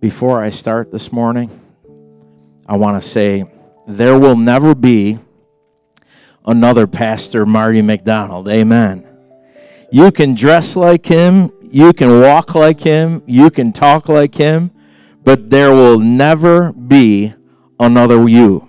Before 0.00 0.42
I 0.42 0.48
start 0.48 0.90
this 0.90 1.12
morning, 1.12 1.60
I 2.66 2.74
want 2.78 3.02
to 3.02 3.06
say 3.06 3.44
there 3.86 4.18
will 4.18 4.34
never 4.34 4.74
be 4.74 5.18
another 6.46 6.86
Pastor 6.86 7.44
Marty 7.44 7.82
McDonald. 7.82 8.48
Amen. 8.48 9.06
You 9.92 10.10
can 10.10 10.34
dress 10.34 10.74
like 10.74 11.04
him, 11.04 11.52
you 11.70 11.92
can 11.92 12.22
walk 12.22 12.54
like 12.54 12.80
him, 12.80 13.22
you 13.26 13.50
can 13.50 13.74
talk 13.74 14.08
like 14.08 14.34
him, 14.34 14.70
but 15.22 15.50
there 15.50 15.74
will 15.74 15.98
never 15.98 16.72
be 16.72 17.34
another 17.78 18.26
you. 18.26 18.66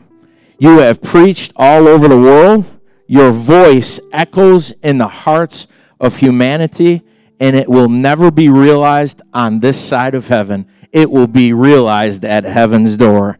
You 0.59 0.79
have 0.79 1.01
preached 1.01 1.53
all 1.55 1.87
over 1.87 2.09
the 2.09 2.19
world. 2.19 2.65
Your 3.07 3.31
voice 3.31 4.01
echoes 4.11 4.71
in 4.83 4.97
the 4.97 5.07
hearts 5.07 5.67
of 5.97 6.17
humanity, 6.17 7.03
and 7.39 7.55
it 7.55 7.69
will 7.69 7.87
never 7.87 8.31
be 8.31 8.49
realized 8.49 9.21
on 9.33 9.61
this 9.61 9.79
side 9.79 10.13
of 10.13 10.27
heaven. 10.27 10.67
It 10.91 11.09
will 11.09 11.27
be 11.27 11.53
realized 11.53 12.25
at 12.25 12.43
heaven's 12.43 12.97
door. 12.97 13.39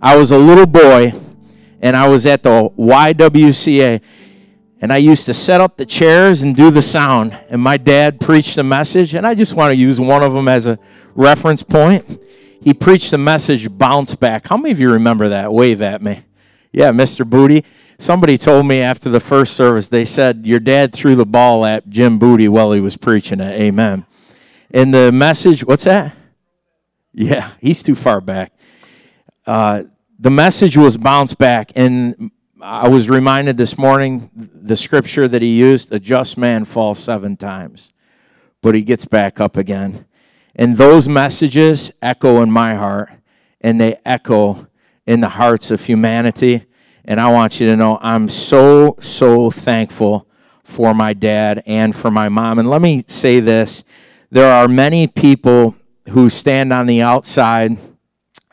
I 0.00 0.16
was 0.16 0.30
a 0.30 0.38
little 0.38 0.66
boy, 0.66 1.12
and 1.80 1.96
I 1.96 2.08
was 2.08 2.26
at 2.26 2.42
the 2.42 2.70
YWCA, 2.76 4.00
and 4.80 4.92
I 4.92 4.96
used 4.96 5.26
to 5.26 5.34
set 5.34 5.60
up 5.60 5.76
the 5.76 5.86
chairs 5.86 6.42
and 6.42 6.54
do 6.56 6.70
the 6.70 6.82
sound. 6.82 7.38
And 7.48 7.60
my 7.60 7.76
dad 7.76 8.20
preached 8.20 8.58
a 8.58 8.62
message, 8.62 9.14
and 9.14 9.26
I 9.26 9.34
just 9.34 9.54
want 9.54 9.70
to 9.70 9.76
use 9.76 10.00
one 10.00 10.22
of 10.22 10.32
them 10.32 10.48
as 10.48 10.66
a 10.66 10.78
reference 11.14 11.62
point. 11.62 12.20
He 12.60 12.74
preached 12.74 13.10
the 13.10 13.18
message, 13.18 13.76
Bounce 13.76 14.14
Back. 14.14 14.48
How 14.48 14.56
many 14.56 14.72
of 14.72 14.80
you 14.80 14.92
remember 14.92 15.28
that? 15.28 15.52
Wave 15.52 15.80
at 15.80 16.02
me. 16.02 16.24
Yeah, 16.72 16.90
Mr. 16.90 17.28
Booty. 17.28 17.64
Somebody 18.00 18.38
told 18.38 18.66
me 18.66 18.80
after 18.80 19.10
the 19.10 19.20
first 19.20 19.56
service, 19.56 19.88
they 19.88 20.04
said, 20.04 20.46
Your 20.46 20.60
dad 20.60 20.92
threw 20.92 21.16
the 21.16 21.26
ball 21.26 21.64
at 21.64 21.88
Jim 21.88 22.18
Booty 22.18 22.46
while 22.46 22.72
he 22.72 22.80
was 22.80 22.96
preaching 22.96 23.40
it. 23.40 23.60
Amen. 23.60 24.06
And 24.70 24.94
the 24.94 25.10
message, 25.10 25.64
what's 25.64 25.84
that? 25.84 26.14
Yeah, 27.12 27.52
he's 27.60 27.82
too 27.82 27.94
far 27.94 28.20
back. 28.20 28.52
Uh, 29.46 29.84
the 30.18 30.30
message 30.30 30.76
was 30.76 30.96
bounce 30.96 31.34
back. 31.34 31.72
And 31.74 32.30
I 32.60 32.88
was 32.88 33.08
reminded 33.08 33.56
this 33.56 33.78
morning 33.78 34.30
the 34.34 34.76
scripture 34.76 35.28
that 35.28 35.42
he 35.42 35.56
used 35.56 35.92
a 35.92 36.00
just 36.00 36.36
man 36.36 36.64
falls 36.64 36.98
seven 36.98 37.36
times, 37.36 37.92
but 38.62 38.74
he 38.74 38.82
gets 38.82 39.04
back 39.04 39.40
up 39.40 39.56
again. 39.56 40.06
And 40.56 40.76
those 40.76 41.08
messages 41.08 41.92
echo 42.02 42.42
in 42.42 42.50
my 42.50 42.74
heart, 42.74 43.10
and 43.60 43.80
they 43.80 43.98
echo 44.04 44.66
in 45.06 45.20
the 45.20 45.28
hearts 45.28 45.70
of 45.70 45.84
humanity. 45.84 46.66
And 47.04 47.20
I 47.20 47.30
want 47.30 47.60
you 47.60 47.68
to 47.68 47.76
know 47.76 47.98
I'm 48.02 48.28
so, 48.28 48.96
so 49.00 49.50
thankful 49.50 50.26
for 50.64 50.92
my 50.94 51.12
dad 51.12 51.62
and 51.64 51.94
for 51.94 52.10
my 52.10 52.28
mom. 52.28 52.58
And 52.58 52.68
let 52.68 52.82
me 52.82 53.04
say 53.06 53.40
this 53.40 53.84
there 54.30 54.52
are 54.52 54.68
many 54.68 55.06
people 55.06 55.74
who 56.08 56.30
stand 56.30 56.72
on 56.72 56.86
the 56.86 57.02
outside 57.02 57.76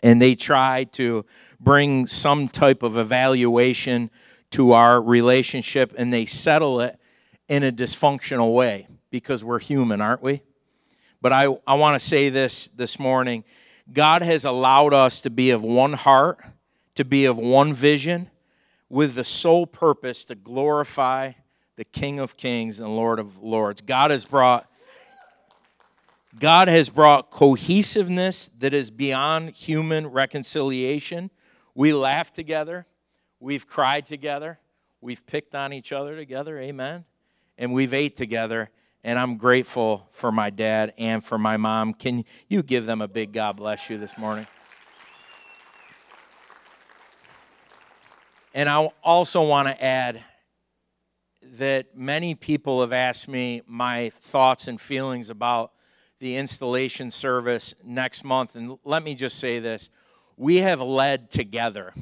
and 0.03 0.21
they 0.21 0.35
try 0.35 0.83
to 0.83 1.25
bring 1.59 2.05
some 2.05 2.47
type 2.47 2.83
of 2.83 2.97
evaluation 2.97 4.09
to 4.51 4.73
our 4.73 5.01
relationship 5.01 5.93
and 5.97 6.13
they 6.13 6.25
settle 6.25 6.81
it 6.81 6.99
in 7.47 7.63
a 7.63 7.71
dysfunctional 7.71 8.53
way 8.53 8.87
because 9.09 9.43
we're 9.43 9.59
human, 9.59 10.01
aren't 10.01 10.21
we? 10.21 10.41
But 11.21 11.33
I, 11.33 11.47
I 11.65 11.75
want 11.75 11.99
to 11.99 12.05
say 12.05 12.29
this 12.29 12.67
this 12.67 12.99
morning 12.99 13.43
God 13.91 14.21
has 14.21 14.45
allowed 14.45 14.93
us 14.93 15.19
to 15.21 15.29
be 15.29 15.51
of 15.51 15.61
one 15.61 15.93
heart, 15.93 16.39
to 16.95 17.05
be 17.05 17.25
of 17.25 17.37
one 17.37 17.73
vision, 17.73 18.29
with 18.89 19.15
the 19.15 19.23
sole 19.23 19.67
purpose 19.67 20.25
to 20.25 20.35
glorify 20.35 21.33
the 21.75 21.85
King 21.85 22.19
of 22.19 22.37
Kings 22.37 22.79
and 22.79 22.95
Lord 22.95 23.19
of 23.19 23.41
Lords. 23.43 23.81
God 23.81 24.11
has 24.11 24.25
brought 24.25 24.69
God 26.39 26.67
has 26.67 26.89
brought 26.89 27.31
cohesiveness 27.31 28.50
that 28.59 28.73
is 28.73 28.91
beyond 28.91 29.52
human 29.52 30.08
reconciliation. 30.08 31.31
We 31.73 31.94
laugh 31.94 32.33
together, 32.33 32.86
we've 33.40 33.68
cried 33.68 34.06
together, 34.06 34.59
we've 35.00 35.25
picked 35.25 35.56
on 35.56 35.72
each 35.72 35.94
other 35.94 36.16
together, 36.16 36.59
amen. 36.59 37.06
And 37.57 37.72
we've 37.72 37.94
ate 37.94 38.18
together, 38.18 38.69
and 39.01 39.18
I'm 39.18 39.38
grateful 39.38 40.09
for 40.12 40.29
my 40.29 40.50
dad 40.50 40.94
and 40.97 41.24
for 41.24 41.38
my 41.38 41.56
mom. 41.56 41.94
Can 41.94 42.25
you 42.50 42.63
give 42.63 42.85
them 42.85 43.01
a 43.01 43.07
big 43.07 43.31
God 43.31 43.56
bless 43.56 43.90
you 43.90 43.97
this 43.97 44.18
morning? 44.18 44.45
And 48.53 48.68
I 48.68 48.90
also 49.03 49.47
want 49.47 49.69
to 49.69 49.84
add 49.84 50.22
that 51.57 51.95
many 51.95 52.35
people 52.35 52.81
have 52.81 52.91
asked 52.91 53.28
me 53.29 53.62
my 53.68 54.12
thoughts 54.19 54.68
and 54.68 54.81
feelings 54.81 55.29
about 55.29 55.72
the 56.19 56.37
installation 56.37 57.11
service 57.11 57.73
next 57.83 58.23
month. 58.23 58.55
And 58.55 58.77
let 58.83 59.03
me 59.03 59.15
just 59.15 59.39
say 59.39 59.59
this 59.59 59.89
we 60.37 60.57
have 60.57 60.81
led 60.81 61.31
together. 61.31 61.93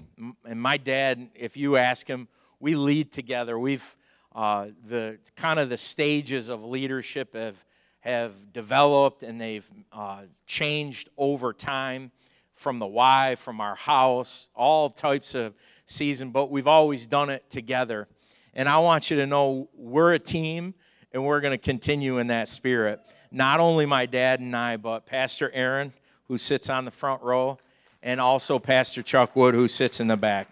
And 0.45 0.61
my 0.61 0.77
dad, 0.77 1.29
if 1.35 1.55
you 1.55 1.77
ask 1.77 2.07
him, 2.07 2.27
we 2.59 2.75
lead 2.75 3.11
together. 3.11 3.57
We've 3.59 3.95
uh, 4.33 4.67
the 4.87 5.19
kind 5.35 5.59
of 5.59 5.69
the 5.69 5.77
stages 5.77 6.49
of 6.49 6.63
leadership 6.63 7.35
have 7.35 7.63
have 8.01 8.51
developed 8.51 9.23
and 9.23 9.39
they've 9.39 9.69
uh, 9.93 10.23
changed 10.45 11.09
over 11.17 11.53
time 11.53 12.11
from 12.53 12.79
the 12.79 12.85
why, 12.85 13.35
from 13.35 13.61
our 13.61 13.75
house, 13.75 14.49
all 14.55 14.89
types 14.89 15.35
of 15.35 15.53
season, 15.85 16.31
but 16.31 16.51
we've 16.51 16.67
always 16.67 17.07
done 17.07 17.29
it 17.29 17.49
together. 17.49 18.07
And 18.53 18.67
I 18.67 18.79
want 18.79 19.09
you 19.09 19.17
to 19.17 19.25
know 19.25 19.69
we're 19.73 20.13
a 20.13 20.19
team 20.19 20.73
and 21.13 21.25
we're 21.25 21.39
going 21.39 21.53
to 21.53 21.57
continue 21.57 22.17
in 22.17 22.27
that 22.27 22.47
spirit 22.47 22.99
not 23.33 23.59
only 23.59 23.85
my 23.87 24.05
dad 24.05 24.39
and 24.39 24.55
I, 24.55 24.77
but 24.77 25.05
Pastor 25.07 25.51
Aaron, 25.53 25.91
who 26.27 26.37
sits 26.37 26.69
on 26.69 26.85
the 26.85 26.91
front 26.91 27.21
row, 27.23 27.57
and 28.03 28.21
also 28.21 28.59
Pastor 28.59 29.01
Chuck 29.01 29.35
Wood, 29.35 29.55
who 29.55 29.67
sits 29.67 29.99
in 29.99 30.07
the 30.07 30.15
back. 30.15 30.47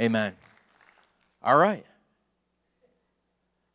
Amen. 0.00 0.36
All 1.42 1.56
right. 1.56 1.84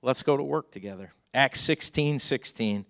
Let's 0.01 0.23
go 0.23 0.37
to 0.37 0.43
work 0.43 0.71
together. 0.71 1.13
Acts 1.33 1.61
16 1.61 2.19
16. 2.19 2.85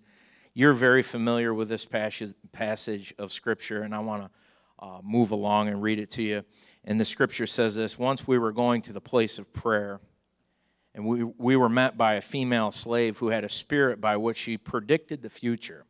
You're 0.56 0.72
very 0.72 1.02
familiar 1.02 1.52
with 1.52 1.68
this 1.68 1.84
passage 1.84 3.14
of 3.18 3.32
Scripture, 3.32 3.82
and 3.82 3.92
I 3.92 3.98
want 3.98 4.22
to 4.22 4.84
uh, 4.84 5.00
move 5.02 5.32
along 5.32 5.68
and 5.68 5.82
read 5.82 5.98
it 5.98 6.10
to 6.10 6.22
you. 6.22 6.44
And 6.84 7.00
the 7.00 7.04
Scripture 7.04 7.46
says 7.46 7.74
this 7.74 7.98
Once 7.98 8.28
we 8.28 8.38
were 8.38 8.52
going 8.52 8.82
to 8.82 8.92
the 8.92 9.00
place 9.00 9.40
of 9.40 9.52
prayer 9.52 10.00
and 10.94 11.04
we, 11.04 11.24
we 11.24 11.56
were 11.56 11.68
met 11.68 11.96
by 11.98 12.14
a 12.14 12.20
female 12.20 12.70
slave 12.70 13.18
who 13.18 13.28
had 13.28 13.44
a 13.44 13.48
spirit 13.48 14.00
by 14.00 14.16
which 14.16 14.36
she 14.36 14.56
predicted 14.56 15.22
the 15.22 15.30
future. 15.30 15.84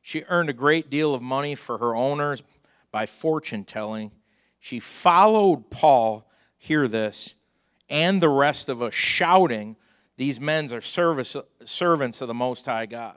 She 0.00 0.24
earned 0.28 0.48
a 0.48 0.54
great 0.54 0.90
deal 0.90 1.14
of 1.14 1.22
money 1.22 1.54
for 1.54 1.78
her 1.78 1.94
owners 1.94 2.42
by 2.90 3.06
fortune 3.06 3.64
telling. 3.64 4.12
She 4.60 4.80
followed 4.80 5.70
Paul, 5.70 6.30
hear 6.56 6.88
this, 6.88 7.34
and 7.90 8.20
the 8.20 8.30
rest 8.30 8.68
of 8.68 8.80
us, 8.80 8.94
shouting, 8.94 9.76
These 10.16 10.40
men 10.40 10.72
are 10.72 10.80
service, 10.80 11.36
servants 11.62 12.20
of 12.20 12.28
the 12.28 12.34
Most 12.34 12.64
High 12.64 12.86
God, 12.86 13.16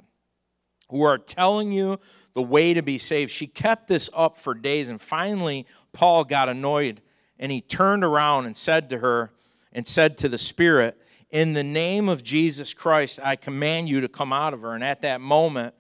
who 0.89 1.03
are 1.03 1.17
telling 1.17 1.71
you 1.71 1.99
the 2.33 2.41
way 2.41 2.73
to 2.73 2.81
be 2.81 2.97
saved. 2.97 3.31
She 3.31 3.47
kept 3.47 3.87
this 3.87 4.09
up 4.13 4.37
for 4.37 4.53
days, 4.53 4.89
and 4.89 5.01
finally, 5.01 5.65
Paul 5.93 6.25
got 6.25 6.49
annoyed, 6.49 7.01
and 7.39 7.51
he 7.51 7.61
turned 7.61 8.03
around 8.03 8.45
and 8.45 8.57
said 8.57 8.89
to 8.89 8.99
her, 8.99 9.31
and 9.73 9.87
said 9.87 10.17
to 10.19 10.29
the 10.29 10.37
Spirit, 10.37 11.01
In 11.29 11.53
the 11.53 11.63
name 11.63 12.09
of 12.09 12.23
Jesus 12.23 12.73
Christ, 12.73 13.19
I 13.23 13.35
command 13.35 13.89
you 13.89 14.01
to 14.01 14.07
come 14.07 14.33
out 14.33 14.53
of 14.53 14.61
her. 14.61 14.73
And 14.73 14.83
at 14.83 15.01
that 15.01 15.21
moment, 15.21 15.75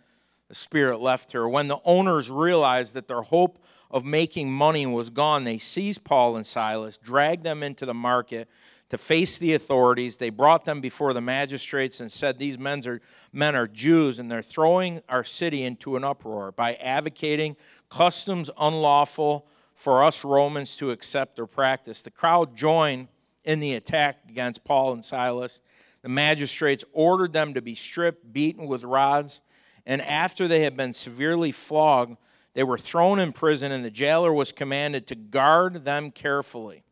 the 0.47 0.55
Spirit 0.55 0.99
left 0.99 1.31
her. 1.33 1.47
When 1.47 1.67
the 1.67 1.79
owners 1.83 2.29
realized 2.29 2.93
that 2.93 3.07
their 3.07 3.21
hope 3.21 3.63
of 3.89 4.05
making 4.05 4.51
money 4.51 4.85
was 4.85 5.09
gone, 5.09 5.43
they 5.43 5.57
seized 5.57 6.03
Paul 6.03 6.35
and 6.35 6.45
Silas, 6.45 6.97
dragged 6.97 7.43
them 7.43 7.63
into 7.63 7.85
the 7.85 7.93
market 7.93 8.49
to 8.89 8.97
face 8.97 9.37
the 9.37 9.53
authorities. 9.53 10.17
They 10.17 10.29
brought 10.29 10.65
them 10.65 10.81
before 10.81 11.13
the 11.13 11.21
magistrates 11.21 11.99
and 11.99 12.11
said, 12.11 12.37
These 12.37 12.57
men 12.57 12.87
are, 12.87 13.01
men 13.33 13.55
are 13.55 13.67
Jews, 13.67 14.19
and 14.19 14.31
they're 14.31 14.41
throwing 14.41 15.01
our 15.09 15.23
city 15.23 15.63
into 15.63 15.95
an 15.95 16.03
uproar 16.03 16.51
by 16.51 16.75
advocating 16.75 17.55
customs 17.89 18.49
unlawful 18.57 19.47
for 19.73 20.03
us 20.03 20.25
Romans 20.25 20.75
to 20.77 20.91
accept 20.91 21.39
or 21.39 21.47
practice. 21.47 22.01
The 22.01 22.11
crowd 22.11 22.55
joined 22.55 23.09
in 23.47 23.61
the 23.61 23.73
attack 23.73 24.19
against 24.29 24.65
Paul 24.65 24.93
and 24.93 25.03
Silas. 25.03 25.61
The 26.03 26.09
magistrates 26.09 26.85
ordered 26.91 27.33
them 27.33 27.55
to 27.55 27.61
be 27.61 27.73
stripped, 27.73 28.31
beaten 28.31 28.67
with 28.67 28.83
rods, 28.83 29.41
and 29.85 30.01
after 30.01 30.47
they 30.47 30.63
had 30.63 30.75
been 30.75 30.93
severely 30.93 31.53
flogged, 31.53 32.17
they 32.53 32.63
were 32.63 32.77
thrown 32.77 33.19
in 33.19 33.31
prison, 33.31 33.71
and 33.71 33.85
the 33.85 33.89
jailer 33.89 34.33
was 34.33 34.51
commanded 34.51 35.07
to 35.07 35.15
guard 35.15 35.85
them 35.85 36.11
carefully. 36.11 36.83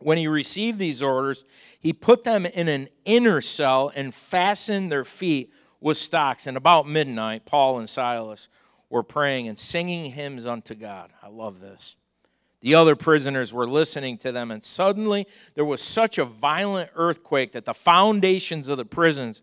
When 0.00 0.18
he 0.18 0.26
received 0.26 0.78
these 0.78 1.02
orders, 1.02 1.44
he 1.78 1.92
put 1.92 2.24
them 2.24 2.44
in 2.44 2.68
an 2.68 2.88
inner 3.04 3.40
cell 3.40 3.92
and 3.94 4.12
fastened 4.12 4.90
their 4.90 5.04
feet 5.04 5.52
with 5.80 5.96
stocks. 5.96 6.46
And 6.46 6.56
about 6.56 6.88
midnight, 6.88 7.46
Paul 7.46 7.78
and 7.78 7.88
Silas 7.88 8.48
were 8.90 9.02
praying 9.02 9.46
and 9.46 9.58
singing 9.58 10.10
hymns 10.10 10.46
unto 10.46 10.74
God. 10.74 11.12
I 11.22 11.28
love 11.28 11.60
this. 11.60 11.96
The 12.60 12.74
other 12.74 12.96
prisoners 12.96 13.52
were 13.52 13.68
listening 13.68 14.18
to 14.18 14.32
them, 14.32 14.50
and 14.50 14.62
suddenly 14.62 15.26
there 15.54 15.64
was 15.64 15.80
such 15.80 16.18
a 16.18 16.24
violent 16.24 16.90
earthquake 16.96 17.52
that 17.52 17.64
the 17.64 17.74
foundations 17.74 18.68
of 18.68 18.78
the 18.78 18.84
prisons 18.84 19.42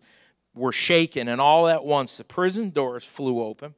were 0.54 0.72
shaken, 0.72 1.28
and 1.28 1.40
all 1.40 1.66
at 1.68 1.84
once 1.84 2.16
the 2.16 2.24
prison 2.24 2.70
doors 2.70 3.04
flew 3.04 3.42
open, 3.42 3.74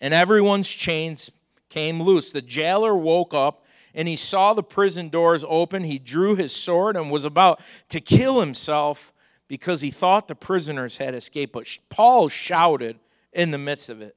and 0.00 0.14
everyone's 0.14 0.68
chains 0.68 1.30
came 1.68 2.02
loose. 2.02 2.32
The 2.32 2.42
jailer 2.42 2.96
woke 2.96 3.34
up 3.34 3.64
and 3.94 4.08
he 4.08 4.16
saw 4.16 4.54
the 4.54 4.62
prison 4.62 5.08
doors 5.08 5.44
open. 5.48 5.84
He 5.84 5.98
drew 5.98 6.34
his 6.36 6.54
sword 6.54 6.96
and 6.96 7.10
was 7.10 7.24
about 7.24 7.60
to 7.90 8.00
kill 8.00 8.40
himself 8.40 9.12
because 9.48 9.80
he 9.80 9.90
thought 9.90 10.28
the 10.28 10.34
prisoners 10.34 10.96
had 10.96 11.14
escaped. 11.14 11.52
But 11.52 11.78
Paul 11.90 12.28
shouted 12.28 12.98
in 13.32 13.50
the 13.50 13.58
midst 13.58 13.88
of 13.88 14.00
it, 14.00 14.16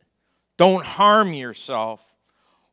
Don't 0.58 0.86
harm 0.86 1.34
yourself. 1.34 2.15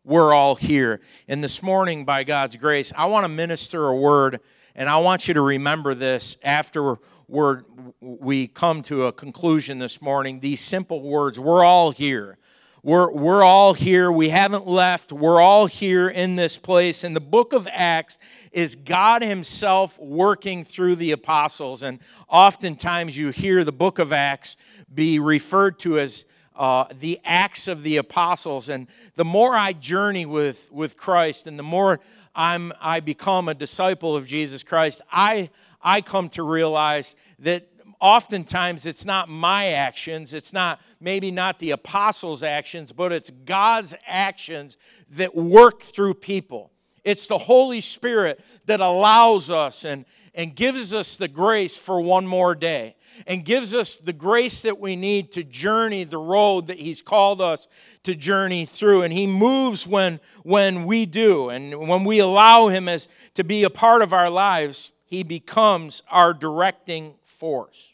We're 0.04 0.32
all 0.32 0.56
here. 0.56 1.00
And 1.28 1.44
this 1.44 1.62
morning, 1.62 2.04
by 2.04 2.24
God's 2.24 2.56
grace, 2.56 2.92
I 2.96 3.06
want 3.06 3.22
to 3.22 3.28
minister 3.28 3.86
a 3.86 3.94
word, 3.94 4.40
and 4.74 4.88
I 4.88 4.96
want 4.96 5.28
you 5.28 5.34
to 5.34 5.40
remember 5.40 5.94
this 5.94 6.36
after 6.42 6.98
we're, 7.28 7.62
we 8.00 8.48
come 8.48 8.82
to 8.82 9.06
a 9.06 9.12
conclusion 9.12 9.78
this 9.78 10.02
morning. 10.02 10.40
These 10.40 10.60
simple 10.60 11.02
words 11.02 11.38
we're 11.38 11.62
all 11.62 11.92
here. 11.92 12.38
We're, 12.82 13.12
we're 13.12 13.44
all 13.44 13.74
here. 13.74 14.10
We 14.10 14.30
haven't 14.30 14.66
left. 14.66 15.12
We're 15.12 15.40
all 15.40 15.66
here 15.66 16.08
in 16.08 16.34
this 16.34 16.58
place. 16.58 17.04
And 17.04 17.14
the 17.14 17.20
book 17.20 17.52
of 17.52 17.68
Acts 17.70 18.18
is 18.50 18.74
God 18.74 19.22
Himself 19.22 20.00
working 20.00 20.64
through 20.64 20.96
the 20.96 21.12
apostles. 21.12 21.84
And 21.84 22.00
oftentimes 22.28 23.16
you 23.16 23.30
hear 23.30 23.62
the 23.62 23.70
book 23.70 24.00
of 24.00 24.12
Acts 24.12 24.56
be 24.92 25.20
referred 25.20 25.78
to 25.80 26.00
as 26.00 26.24
uh, 26.56 26.86
the 26.98 27.20
Acts 27.24 27.68
of 27.68 27.82
the 27.82 27.96
Apostles. 27.96 28.68
And 28.68 28.86
the 29.14 29.24
more 29.24 29.54
I 29.54 29.72
journey 29.72 30.26
with, 30.26 30.70
with 30.70 30.96
Christ 30.96 31.46
and 31.46 31.58
the 31.58 31.62
more 31.62 32.00
I'm, 32.34 32.72
I 32.80 33.00
become 33.00 33.48
a 33.48 33.54
disciple 33.54 34.16
of 34.16 34.26
Jesus 34.26 34.62
Christ, 34.62 35.02
I, 35.10 35.50
I 35.82 36.00
come 36.00 36.28
to 36.30 36.42
realize 36.42 37.16
that 37.38 37.68
oftentimes 38.00 38.86
it's 38.86 39.04
not 39.04 39.28
my 39.28 39.68
actions, 39.68 40.34
it's 40.34 40.52
not 40.52 40.80
maybe 41.00 41.30
not 41.30 41.58
the 41.58 41.70
apostles' 41.70 42.42
actions, 42.42 42.92
but 42.92 43.12
it's 43.12 43.30
God's 43.30 43.94
actions 44.06 44.76
that 45.10 45.34
work 45.34 45.82
through 45.82 46.14
people. 46.14 46.70
It's 47.04 47.26
the 47.26 47.38
Holy 47.38 47.80
Spirit 47.80 48.40
that 48.66 48.80
allows 48.80 49.50
us 49.50 49.84
and, 49.84 50.04
and 50.34 50.54
gives 50.54 50.94
us 50.94 51.16
the 51.16 51.28
grace 51.28 51.76
for 51.76 52.00
one 52.00 52.26
more 52.26 52.54
day 52.54 52.96
and 53.26 53.44
gives 53.44 53.74
us 53.74 53.96
the 53.96 54.12
grace 54.12 54.62
that 54.62 54.78
we 54.78 54.96
need 54.96 55.32
to 55.32 55.44
journey 55.44 56.04
the 56.04 56.18
road 56.18 56.66
that 56.68 56.78
He's 56.78 57.02
called 57.02 57.40
us 57.40 57.68
to 58.04 58.14
journey 58.14 58.64
through. 58.64 59.02
And 59.02 59.12
He 59.12 59.26
moves 59.26 59.86
when, 59.86 60.20
when 60.42 60.84
we 60.84 61.06
do. 61.06 61.50
And 61.50 61.88
when 61.88 62.04
we 62.04 62.18
allow 62.18 62.68
Him 62.68 62.88
as, 62.88 63.08
to 63.34 63.44
be 63.44 63.64
a 63.64 63.70
part 63.70 64.02
of 64.02 64.12
our 64.12 64.30
lives, 64.30 64.92
He 65.04 65.22
becomes 65.22 66.02
our 66.10 66.32
directing 66.32 67.14
force. 67.24 67.91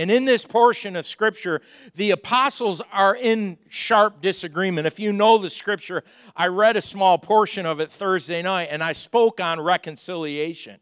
And 0.00 0.10
in 0.10 0.24
this 0.24 0.46
portion 0.46 0.96
of 0.96 1.06
Scripture, 1.06 1.60
the 1.94 2.12
apostles 2.12 2.80
are 2.90 3.14
in 3.14 3.58
sharp 3.68 4.22
disagreement. 4.22 4.86
If 4.86 4.98
you 4.98 5.12
know 5.12 5.36
the 5.36 5.50
Scripture, 5.50 6.04
I 6.34 6.46
read 6.46 6.78
a 6.78 6.80
small 6.80 7.18
portion 7.18 7.66
of 7.66 7.80
it 7.80 7.92
Thursday 7.92 8.40
night 8.40 8.68
and 8.70 8.82
I 8.82 8.94
spoke 8.94 9.42
on 9.42 9.60
reconciliation. 9.60 10.80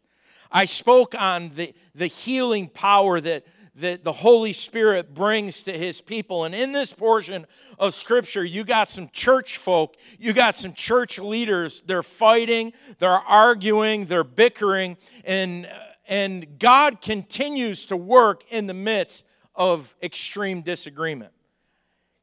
I 0.49 0.63
spoke 0.63 1.15
on 1.19 1.49
the, 1.49 1.73
the 1.93 2.07
healing 2.07 2.69
power 2.69 3.19
that, 3.19 3.45
that 3.75 4.05
the 4.05 4.13
Holy 4.13 4.53
Spirit 4.53 5.13
brings 5.13 5.63
to 5.63 5.77
his 5.77 5.99
people. 5.99 6.45
And 6.45 6.55
in 6.55 6.71
this 6.71 6.93
portion 6.93 7.45
of 7.77 7.93
Scripture, 7.93 8.45
you 8.45 8.63
got 8.63 8.89
some 8.89 9.09
church 9.11 9.57
folk, 9.57 9.97
you 10.17 10.31
got 10.31 10.55
some 10.55 10.71
church 10.71 11.19
leaders. 11.19 11.81
They're 11.81 12.03
fighting, 12.03 12.71
they're 12.99 13.11
arguing, 13.11 14.05
they're 14.05 14.23
bickering, 14.23 14.95
and, 15.25 15.67
and 16.09 16.57
God 16.57 17.01
continues 17.01 17.85
to 17.85 17.95
work 17.95 18.43
in 18.49 18.67
the 18.67 18.73
midst 18.73 19.23
of 19.55 19.95
extreme 20.01 20.61
disagreement. 20.61 21.31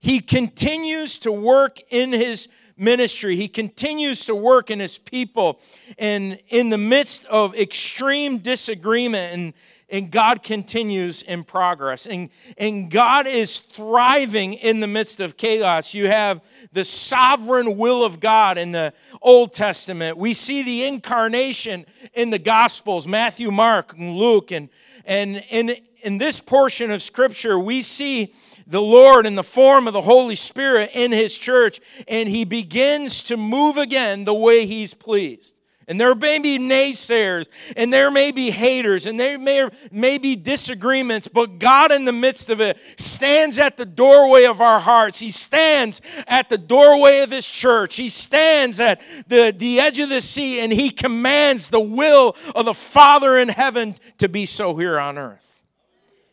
He 0.00 0.18
continues 0.20 1.20
to 1.20 1.32
work 1.32 1.80
in 1.90 2.12
his 2.12 2.48
ministry. 2.76 3.36
He 3.36 3.48
continues 3.48 4.24
to 4.26 4.34
work 4.34 4.70
in 4.70 4.80
his 4.80 4.98
people. 4.98 5.60
And 5.98 6.38
in 6.48 6.68
the 6.68 6.78
midst 6.78 7.24
of 7.26 7.54
extreme 7.54 8.38
disagreement, 8.38 9.32
and, 9.32 9.54
and 9.88 10.10
God 10.10 10.42
continues 10.42 11.22
in 11.22 11.44
progress. 11.44 12.06
And, 12.06 12.30
and 12.58 12.90
God 12.90 13.26
is 13.26 13.60
thriving 13.60 14.54
in 14.54 14.80
the 14.80 14.86
midst 14.86 15.20
of 15.20 15.36
chaos. 15.36 15.94
You 15.94 16.08
have 16.08 16.40
the 16.72 16.84
sovereign 16.84 17.76
will 17.76 18.04
of 18.04 18.18
God 18.18 18.58
in 18.58 18.72
the 18.72 18.92
Old 19.22 19.52
Testament. 19.52 20.16
We 20.16 20.34
see 20.34 20.62
the 20.62 20.84
incarnation 20.84 21.86
in 22.14 22.30
the 22.30 22.38
Gospels 22.38 23.06
Matthew, 23.06 23.50
Mark, 23.50 23.92
and 23.96 24.16
Luke. 24.16 24.50
And, 24.50 24.70
and 25.04 25.44
in, 25.50 25.76
in 26.02 26.18
this 26.18 26.40
portion 26.40 26.90
of 26.90 27.00
Scripture, 27.00 27.58
we 27.58 27.82
see 27.82 28.34
the 28.66 28.82
Lord 28.82 29.26
in 29.26 29.36
the 29.36 29.44
form 29.44 29.86
of 29.86 29.92
the 29.92 30.02
Holy 30.02 30.34
Spirit 30.34 30.90
in 30.94 31.12
His 31.12 31.38
church, 31.38 31.80
and 32.08 32.28
He 32.28 32.44
begins 32.44 33.22
to 33.24 33.36
move 33.36 33.76
again 33.76 34.24
the 34.24 34.34
way 34.34 34.66
He's 34.66 34.94
pleased. 34.94 35.55
And 35.88 36.00
there 36.00 36.16
may 36.16 36.40
be 36.40 36.58
naysayers, 36.58 37.46
and 37.76 37.92
there 37.92 38.10
may 38.10 38.32
be 38.32 38.50
haters, 38.50 39.06
and 39.06 39.20
there 39.20 39.38
may, 39.38 39.68
may 39.92 40.18
be 40.18 40.34
disagreements, 40.34 41.28
but 41.28 41.60
God 41.60 41.92
in 41.92 42.04
the 42.04 42.12
midst 42.12 42.50
of 42.50 42.60
it 42.60 42.76
stands 42.96 43.60
at 43.60 43.76
the 43.76 43.84
doorway 43.84 44.46
of 44.46 44.60
our 44.60 44.80
hearts. 44.80 45.20
He 45.20 45.30
stands 45.30 46.00
at 46.26 46.48
the 46.48 46.58
doorway 46.58 47.20
of 47.20 47.30
His 47.30 47.48
church. 47.48 47.94
He 47.94 48.08
stands 48.08 48.80
at 48.80 49.00
the, 49.28 49.54
the 49.56 49.78
edge 49.78 50.00
of 50.00 50.08
the 50.08 50.20
sea, 50.20 50.58
and 50.58 50.72
He 50.72 50.90
commands 50.90 51.70
the 51.70 51.80
will 51.80 52.34
of 52.56 52.64
the 52.64 52.74
Father 52.74 53.38
in 53.38 53.48
heaven 53.48 53.94
to 54.18 54.28
be 54.28 54.44
so 54.44 54.74
here 54.74 54.98
on 54.98 55.16
earth. 55.18 55.62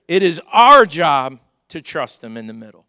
It 0.08 0.24
is 0.24 0.42
our 0.52 0.88
job 0.88 1.38
to 1.70 1.80
trust 1.80 2.24
Him 2.24 2.38
in 2.38 2.48
the 2.48 2.54
middle. 2.54 2.83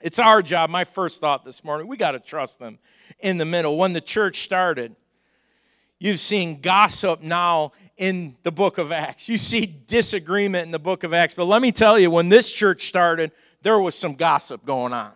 It's 0.00 0.18
our 0.18 0.42
job. 0.42 0.70
My 0.70 0.84
first 0.84 1.20
thought 1.20 1.44
this 1.44 1.64
morning, 1.64 1.88
we 1.88 1.96
got 1.96 2.12
to 2.12 2.20
trust 2.20 2.58
them 2.58 2.78
in 3.18 3.38
the 3.38 3.44
middle. 3.44 3.76
When 3.76 3.92
the 3.92 4.00
church 4.00 4.42
started, 4.42 4.94
you've 5.98 6.20
seen 6.20 6.60
gossip 6.60 7.20
now 7.20 7.72
in 7.96 8.36
the 8.44 8.52
book 8.52 8.78
of 8.78 8.92
Acts. 8.92 9.28
You 9.28 9.38
see 9.38 9.66
disagreement 9.66 10.66
in 10.66 10.70
the 10.70 10.78
book 10.78 11.02
of 11.02 11.12
Acts. 11.12 11.34
But 11.34 11.46
let 11.46 11.60
me 11.60 11.72
tell 11.72 11.98
you, 11.98 12.10
when 12.10 12.28
this 12.28 12.52
church 12.52 12.86
started, 12.86 13.32
there 13.62 13.80
was 13.80 13.96
some 13.96 14.14
gossip 14.14 14.64
going 14.64 14.92
on. 14.92 15.12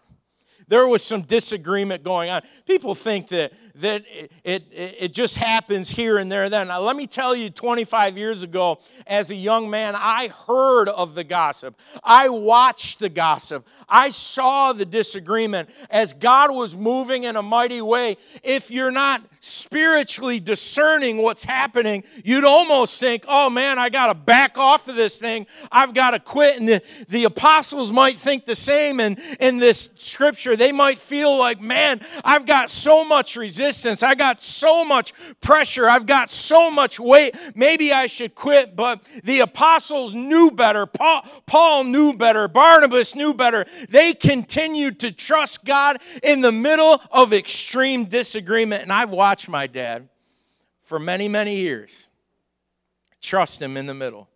There 0.67 0.89
was 0.89 1.05
some 1.05 1.23
disagreement 1.23 2.03
going 2.03 2.31
on. 2.31 2.43
People 2.67 2.95
think 2.95 3.29
that 3.29 3.53
that 3.77 4.05
it, 4.09 4.31
it, 4.45 4.65
it 4.73 5.15
just 5.15 5.37
happens 5.37 5.91
here 5.91 6.19
and 6.19 6.31
there 6.31 6.45
and 6.45 6.53
then. 6.53 6.69
Now, 6.69 6.81
let 6.81 6.97
me 6.97 7.07
tell 7.07 7.35
you, 7.35 7.51
25 7.51 8.19
years 8.19 8.43
ago, 8.43 8.81
as 9.07 9.31
a 9.31 9.35
young 9.35 9.71
man, 9.71 9.95
I 9.97 10.29
heard 10.29 10.89
of 10.89 11.15
the 11.15 11.25
gossip. 11.25 11.79
I 12.05 12.29
watched 12.29 12.99
the 12.99 13.09
gossip. 13.09 13.67
I 13.89 14.11
saw 14.11 14.73
the 14.73 14.85
disagreement 14.85 15.71
as 15.91 16.13
God 16.13 16.51
was 16.51 16.77
moving 16.77 17.25
in 17.25 17.37
a 17.37 17.43
mighty 17.43 17.81
way. 17.81 18.19
If 18.43 18.71
you're 18.71 18.91
not 18.91 19.23
spiritually 19.41 20.39
discerning 20.39 21.19
what's 21.19 21.43
happening, 21.43 22.05
you'd 22.25 22.45
almost 22.45 23.01
think, 23.01 23.25
oh 23.27 23.51
man, 23.51 23.79
I 23.79 23.89
got 23.89 24.07
to 24.07 24.15
back 24.15 24.57
off 24.57 24.87
of 24.87 24.95
this 24.95 25.19
thing. 25.19 25.47
I've 25.71 25.95
got 25.95 26.13
to 26.13 26.21
quit. 26.21 26.59
And 26.59 26.69
the, 26.69 26.83
the 27.09 27.25
apostles 27.25 27.91
might 27.91 28.19
think 28.19 28.45
the 28.45 28.55
same 28.55 29.01
in, 29.01 29.17
in 29.41 29.57
this 29.57 29.91
scripture. 29.95 30.57
They 30.57 30.73
might 30.73 30.99
feel 30.99 31.37
like, 31.37 31.61
man, 31.61 32.01
I've 32.25 32.47
got 32.47 32.71
so 32.71 33.05
much 33.05 33.35
resistance 33.37 33.62
I 34.03 34.15
got 34.15 34.43
so 34.43 34.85
much 34.85 35.13
pressure. 35.41 35.89
I've 35.89 36.07
got 36.07 36.31
so 36.31 36.71
much 36.71 36.99
weight. 36.99 37.35
Maybe 37.55 37.93
I 37.93 38.07
should 38.07 38.35
quit. 38.35 38.77
But 38.77 39.03
the 39.25 39.41
apostles 39.41 40.13
knew 40.15 40.51
better. 40.51 40.87
Paul, 40.87 41.25
Paul 41.47 41.85
knew 41.85 42.13
better. 42.13 42.49
Barnabas 42.49 43.15
knew 43.15 43.35
better. 43.35 43.67
They 43.89 44.15
continued 44.15 45.01
to 45.01 45.13
trust 45.13 45.65
God 45.65 46.01
in 46.23 46.41
the 46.41 46.53
middle 46.53 47.01
of 47.11 47.33
extreme 47.33 48.07
disagreement. 48.07 48.83
And 48.83 48.93
I've 48.93 49.11
watched 49.11 49.49
my 49.49 49.67
dad 49.67 50.09
for 50.83 50.99
many, 50.99 51.29
many 51.29 51.57
years. 51.57 52.09
Trust 53.21 53.63
him 53.63 53.77
in 53.77 53.87
the 53.87 53.95
middle. 53.95 54.29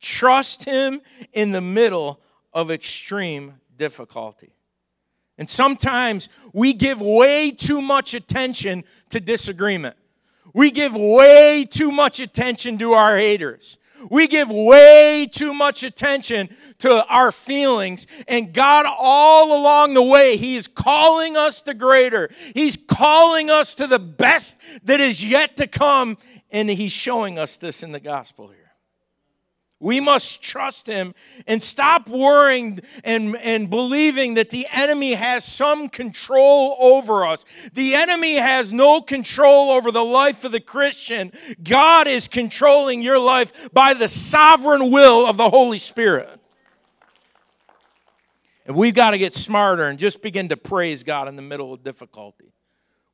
Trust 0.00 0.64
him 0.64 1.00
in 1.32 1.52
the 1.52 1.60
middle 1.60 2.20
of 2.52 2.70
extreme 2.70 3.54
difficulty. 3.76 4.54
And 5.38 5.48
sometimes 5.48 6.28
we 6.52 6.72
give 6.72 7.00
way 7.00 7.50
too 7.50 7.80
much 7.80 8.14
attention 8.14 8.84
to 9.10 9.20
disagreement. 9.20 9.96
We 10.54 10.70
give 10.70 10.94
way 10.94 11.66
too 11.68 11.90
much 11.90 12.20
attention 12.20 12.78
to 12.78 12.92
our 12.92 13.16
haters. 13.16 13.78
We 14.10 14.26
give 14.26 14.50
way 14.50 15.28
too 15.30 15.54
much 15.54 15.82
attention 15.82 16.48
to 16.78 17.06
our 17.06 17.32
feelings. 17.32 18.06
And 18.26 18.52
God, 18.52 18.86
all 18.86 19.58
along 19.60 19.94
the 19.94 20.02
way, 20.02 20.36
He 20.36 20.56
is 20.56 20.66
calling 20.66 21.36
us 21.36 21.62
to 21.62 21.74
greater. 21.74 22.30
He's 22.54 22.76
calling 22.76 23.50
us 23.50 23.74
to 23.76 23.86
the 23.86 23.98
best 23.98 24.58
that 24.84 25.00
is 25.00 25.24
yet 25.24 25.56
to 25.56 25.66
come. 25.66 26.18
And 26.50 26.68
He's 26.68 26.92
showing 26.92 27.38
us 27.38 27.56
this 27.56 27.82
in 27.82 27.92
the 27.92 28.00
gospel 28.00 28.48
here. 28.48 28.61
We 29.82 29.98
must 29.98 30.40
trust 30.40 30.86
him 30.86 31.12
and 31.44 31.60
stop 31.60 32.08
worrying 32.08 32.78
and, 33.02 33.36
and 33.38 33.68
believing 33.68 34.34
that 34.34 34.50
the 34.50 34.68
enemy 34.70 35.14
has 35.14 35.44
some 35.44 35.88
control 35.88 36.76
over 36.78 37.26
us. 37.26 37.44
The 37.72 37.96
enemy 37.96 38.36
has 38.36 38.72
no 38.72 39.00
control 39.00 39.72
over 39.72 39.90
the 39.90 40.04
life 40.04 40.44
of 40.44 40.52
the 40.52 40.60
Christian. 40.60 41.32
God 41.64 42.06
is 42.06 42.28
controlling 42.28 43.02
your 43.02 43.18
life 43.18 43.70
by 43.72 43.92
the 43.92 44.06
sovereign 44.06 44.92
will 44.92 45.26
of 45.26 45.36
the 45.36 45.50
Holy 45.50 45.78
Spirit. 45.78 46.30
And 48.64 48.76
we've 48.76 48.94
got 48.94 49.10
to 49.10 49.18
get 49.18 49.34
smarter 49.34 49.88
and 49.88 49.98
just 49.98 50.22
begin 50.22 50.48
to 50.50 50.56
praise 50.56 51.02
God 51.02 51.26
in 51.26 51.34
the 51.34 51.42
middle 51.42 51.74
of 51.74 51.82
difficulty. 51.82 52.52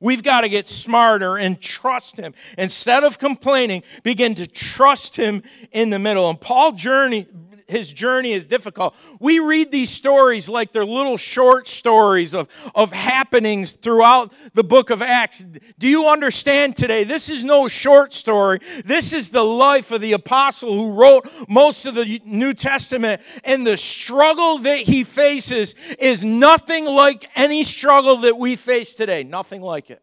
We've 0.00 0.22
got 0.22 0.42
to 0.42 0.48
get 0.48 0.68
smarter 0.68 1.36
and 1.36 1.60
trust 1.60 2.16
Him. 2.16 2.34
Instead 2.56 3.04
of 3.04 3.18
complaining, 3.18 3.82
begin 4.02 4.34
to 4.36 4.46
trust 4.46 5.16
Him 5.16 5.42
in 5.72 5.90
the 5.90 5.98
middle. 5.98 6.30
And 6.30 6.40
Paul 6.40 6.72
journey, 6.72 7.26
his 7.68 7.92
journey 7.92 8.32
is 8.32 8.46
difficult. 8.46 8.96
We 9.20 9.38
read 9.40 9.70
these 9.70 9.90
stories 9.90 10.48
like 10.48 10.72
they're 10.72 10.86
little 10.86 11.18
short 11.18 11.68
stories 11.68 12.34
of, 12.34 12.48
of 12.74 12.92
happenings 12.92 13.72
throughout 13.72 14.32
the 14.54 14.64
book 14.64 14.88
of 14.88 15.02
Acts. 15.02 15.44
Do 15.78 15.86
you 15.86 16.08
understand 16.08 16.76
today? 16.76 17.04
This 17.04 17.28
is 17.28 17.44
no 17.44 17.68
short 17.68 18.14
story. 18.14 18.60
This 18.86 19.12
is 19.12 19.30
the 19.30 19.44
life 19.44 19.90
of 19.90 20.00
the 20.00 20.14
apostle 20.14 20.72
who 20.72 20.94
wrote 20.94 21.30
most 21.46 21.84
of 21.84 21.94
the 21.94 22.20
New 22.24 22.54
Testament. 22.54 23.20
And 23.44 23.66
the 23.66 23.76
struggle 23.76 24.58
that 24.60 24.78
he 24.78 25.04
faces 25.04 25.74
is 25.98 26.24
nothing 26.24 26.86
like 26.86 27.30
any 27.36 27.64
struggle 27.64 28.16
that 28.18 28.38
we 28.38 28.56
face 28.56 28.94
today. 28.94 29.24
Nothing 29.24 29.60
like 29.60 29.90
it. 29.90 30.02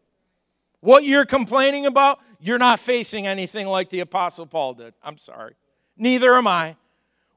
What 0.80 1.02
you're 1.02 1.26
complaining 1.26 1.84
about, 1.84 2.20
you're 2.38 2.58
not 2.58 2.78
facing 2.78 3.26
anything 3.26 3.66
like 3.66 3.90
the 3.90 4.00
apostle 4.00 4.46
Paul 4.46 4.74
did. 4.74 4.94
I'm 5.02 5.18
sorry. 5.18 5.54
Neither 5.96 6.32
am 6.34 6.46
I. 6.46 6.76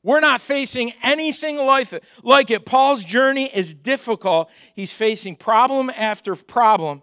We're 0.01 0.21
not 0.21 0.39
facing 0.39 0.93
anything 1.03 1.57
like 1.57 2.51
it. 2.51 2.65
Paul's 2.65 3.03
journey 3.03 3.45
is 3.53 3.73
difficult. 3.73 4.49
He's 4.73 4.93
facing 4.93 5.35
problem 5.35 5.89
after 5.89 6.35
problem. 6.35 7.01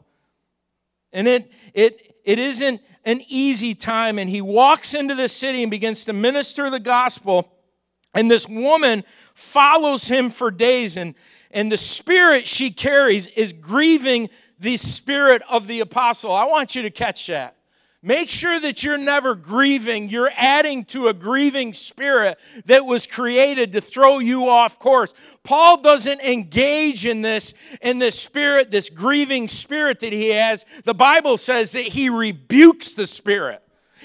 And 1.13 1.29
it, 1.29 1.53
it, 1.75 2.17
it 2.25 2.39
isn't 2.39 2.81
an 3.05 3.21
easy 3.29 3.75
time. 3.75 4.19
And 4.19 4.31
he 4.31 4.41
walks 4.41 4.95
into 4.95 5.15
the 5.15 5.29
city 5.29 5.63
and 5.63 5.71
begins 5.71 6.07
to 6.07 6.15
minister 6.15 6.71
the 6.71 6.81
gospel. 6.81 7.53
And 8.15 8.31
this 8.31 8.49
woman 8.49 9.05
follows 9.35 10.09
him 10.09 10.31
for 10.31 10.51
days. 10.51 10.97
And, 10.97 11.15
and 11.51 11.71
the 11.71 11.77
spirit 11.77 12.47
she 12.47 12.71
carries 12.71 13.27
is 13.29 13.53
grieving 13.53 14.31
the 14.59 14.79
spirit 14.79 15.43
of 15.51 15.67
the 15.67 15.81
apostle. 15.81 16.33
I 16.33 16.47
want 16.47 16.75
you 16.75 16.83
to 16.83 16.91
catch 16.91 17.27
that. 17.27 17.56
Make 18.07 18.31
sure 18.31 18.61
that 18.61 18.85
you're 18.85 18.99
never 18.99 19.35
grieving. 19.35 20.09
You're 20.11 20.31
adding 20.37 20.85
to 20.87 21.09
a 21.09 21.13
grieving 21.13 21.73
spirit 21.73 22.39
that 22.67 22.87
was 22.87 23.05
created 23.05 23.73
to 23.73 23.81
throw 23.81 24.21
you 24.21 24.49
off 24.49 24.79
course. 24.79 25.13
Paul 25.43 25.83
doesn't 25.83 26.21
engage 26.21 27.05
in 27.05 27.23
this 27.23 27.53
in 27.83 27.99
this 27.99 28.17
spirit, 28.17 28.71
this 28.71 28.91
grieving 28.91 29.49
spirit 29.49 29.99
that 30.01 30.13
he 30.13 30.29
has. 30.29 30.65
The 30.85 30.95
Bible 30.95 31.37
says 31.37 31.73
that 31.73 31.83
he 31.83 32.09
rebukes 32.09 32.93
the 32.93 33.09
spirit. 33.09 33.61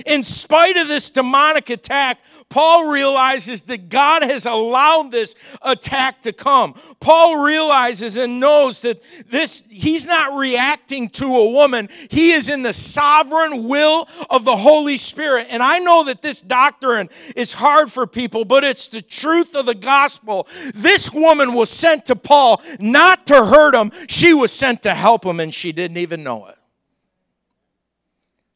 In 0.05 0.23
spite 0.23 0.77
of 0.77 0.87
this 0.87 1.09
demonic 1.09 1.69
attack, 1.69 2.19
Paul 2.49 2.87
realizes 2.87 3.61
that 3.61 3.87
God 3.89 4.23
has 4.23 4.45
allowed 4.45 5.11
this 5.11 5.35
attack 5.61 6.21
to 6.23 6.33
come. 6.33 6.75
Paul 6.99 7.41
realizes 7.41 8.17
and 8.17 8.39
knows 8.39 8.81
that 8.81 9.01
this 9.29 9.63
he's 9.69 10.05
not 10.05 10.37
reacting 10.37 11.09
to 11.11 11.25
a 11.25 11.49
woman. 11.49 11.89
He 12.09 12.33
is 12.33 12.49
in 12.49 12.61
the 12.61 12.73
sovereign 12.73 13.67
will 13.67 14.07
of 14.29 14.43
the 14.43 14.57
Holy 14.57 14.97
Spirit. 14.97 15.47
And 15.49 15.63
I 15.63 15.79
know 15.79 16.03
that 16.03 16.21
this 16.21 16.41
doctrine 16.41 17.09
is 17.35 17.53
hard 17.53 17.89
for 17.89 18.05
people, 18.05 18.43
but 18.43 18.65
it's 18.65 18.89
the 18.89 19.01
truth 19.01 19.55
of 19.55 19.65
the 19.65 19.75
gospel. 19.75 20.47
This 20.75 21.11
woman 21.11 21.53
was 21.53 21.69
sent 21.69 22.05
to 22.07 22.17
Paul 22.17 22.61
not 22.79 23.25
to 23.27 23.45
hurt 23.45 23.73
him, 23.73 23.91
she 24.07 24.33
was 24.33 24.51
sent 24.51 24.83
to 24.83 24.93
help 24.93 25.25
him 25.25 25.39
and 25.39 25.53
she 25.53 25.71
didn't 25.71 25.97
even 25.97 26.21
know 26.23 26.47
it. 26.47 26.57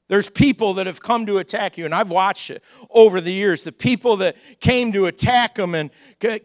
There's 0.07 0.29
people 0.29 0.75
that 0.75 0.85
have 0.85 1.01
come 1.01 1.25
to 1.25 1.39
attack 1.39 1.77
you, 1.77 1.85
and 1.85 1.93
I've 1.93 2.11
watched 2.11 2.51
it 2.51 2.63
over 2.91 3.19
the 3.19 3.31
years. 3.31 3.63
The 3.63 3.71
people 3.71 4.17
that 4.17 4.35
came 4.59 4.91
to 4.91 5.07
attack 5.07 5.55
them 5.55 5.73
and 5.73 5.89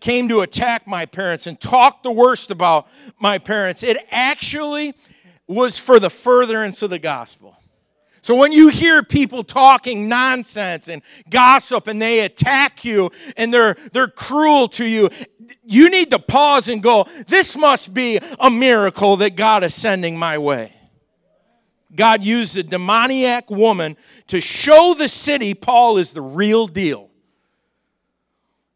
came 0.00 0.28
to 0.28 0.40
attack 0.40 0.86
my 0.86 1.04
parents 1.04 1.46
and 1.46 1.60
talked 1.60 2.02
the 2.02 2.10
worst 2.10 2.50
about 2.50 2.88
my 3.18 3.36
parents, 3.36 3.82
it 3.82 3.98
actually 4.10 4.94
was 5.46 5.78
for 5.78 6.00
the 6.00 6.08
furtherance 6.08 6.80
of 6.82 6.88
the 6.88 6.98
gospel. 6.98 7.56
So 8.22 8.34
when 8.34 8.52
you 8.52 8.68
hear 8.68 9.02
people 9.02 9.42
talking 9.42 10.08
nonsense 10.08 10.88
and 10.88 11.02
gossip 11.28 11.86
and 11.86 12.00
they 12.00 12.20
attack 12.20 12.84
you 12.84 13.10
and 13.36 13.52
they're 13.52 13.76
they're 13.92 14.08
cruel 14.08 14.68
to 14.68 14.86
you, 14.86 15.08
you 15.64 15.90
need 15.90 16.10
to 16.10 16.18
pause 16.18 16.68
and 16.68 16.82
go, 16.82 17.06
this 17.28 17.56
must 17.56 17.94
be 17.94 18.20
a 18.38 18.50
miracle 18.50 19.16
that 19.18 19.36
God 19.36 19.64
is 19.64 19.74
sending 19.74 20.18
my 20.18 20.38
way. 20.38 20.74
God 21.94 22.22
used 22.22 22.56
a 22.56 22.62
demoniac 22.62 23.50
woman 23.50 23.96
to 24.28 24.40
show 24.40 24.94
the 24.94 25.08
city 25.08 25.54
Paul 25.54 25.98
is 25.98 26.12
the 26.12 26.22
real 26.22 26.66
deal. 26.66 27.10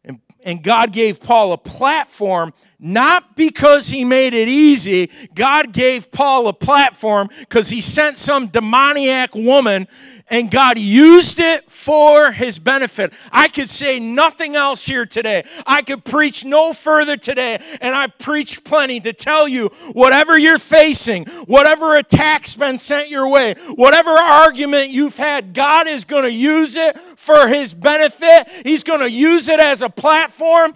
And, 0.03 0.19
and 0.43 0.61
God 0.61 0.91
gave 0.91 1.21
Paul 1.21 1.53
a 1.53 1.57
platform 1.57 2.53
not 2.77 3.35
because 3.35 3.87
he 3.87 4.03
made 4.03 4.33
it 4.33 4.47
easy. 4.47 5.09
God 5.33 5.71
gave 5.71 6.11
Paul 6.11 6.47
a 6.47 6.53
platform 6.53 7.29
because 7.39 7.69
he 7.69 7.81
sent 7.81 8.17
some 8.17 8.47
demoniac 8.47 9.33
woman 9.33 9.87
and 10.27 10.49
God 10.49 10.79
used 10.79 11.39
it 11.39 11.69
for 11.69 12.31
his 12.31 12.57
benefit. 12.57 13.13
I 13.31 13.47
could 13.47 13.69
say 13.69 13.99
nothing 13.99 14.55
else 14.55 14.85
here 14.85 15.05
today. 15.05 15.45
I 15.65 15.81
could 15.81 16.03
preach 16.03 16.43
no 16.43 16.73
further 16.73 17.15
today, 17.17 17.61
and 17.79 17.93
I 17.93 18.07
preach 18.07 18.63
plenty 18.63 18.99
to 19.01 19.13
tell 19.13 19.47
you 19.47 19.67
whatever 19.93 20.37
you're 20.37 20.59
facing, 20.59 21.25
whatever 21.45 21.95
attack's 21.95 22.55
been 22.55 22.77
sent 22.77 23.09
your 23.09 23.29
way, 23.29 23.53
whatever 23.75 24.11
argument 24.11 24.89
you've 24.89 25.17
had, 25.17 25.53
God 25.53 25.87
is 25.87 26.05
going 26.05 26.23
to 26.23 26.31
use 26.31 26.75
it 26.75 26.97
for 27.17 27.47
his 27.47 27.73
benefit. 27.73 28.47
He's 28.63 28.83
going 28.83 29.01
to 29.01 29.11
use 29.11 29.47
it 29.47 29.59
as 29.59 29.81
a 29.81 29.89
platform 29.89 30.73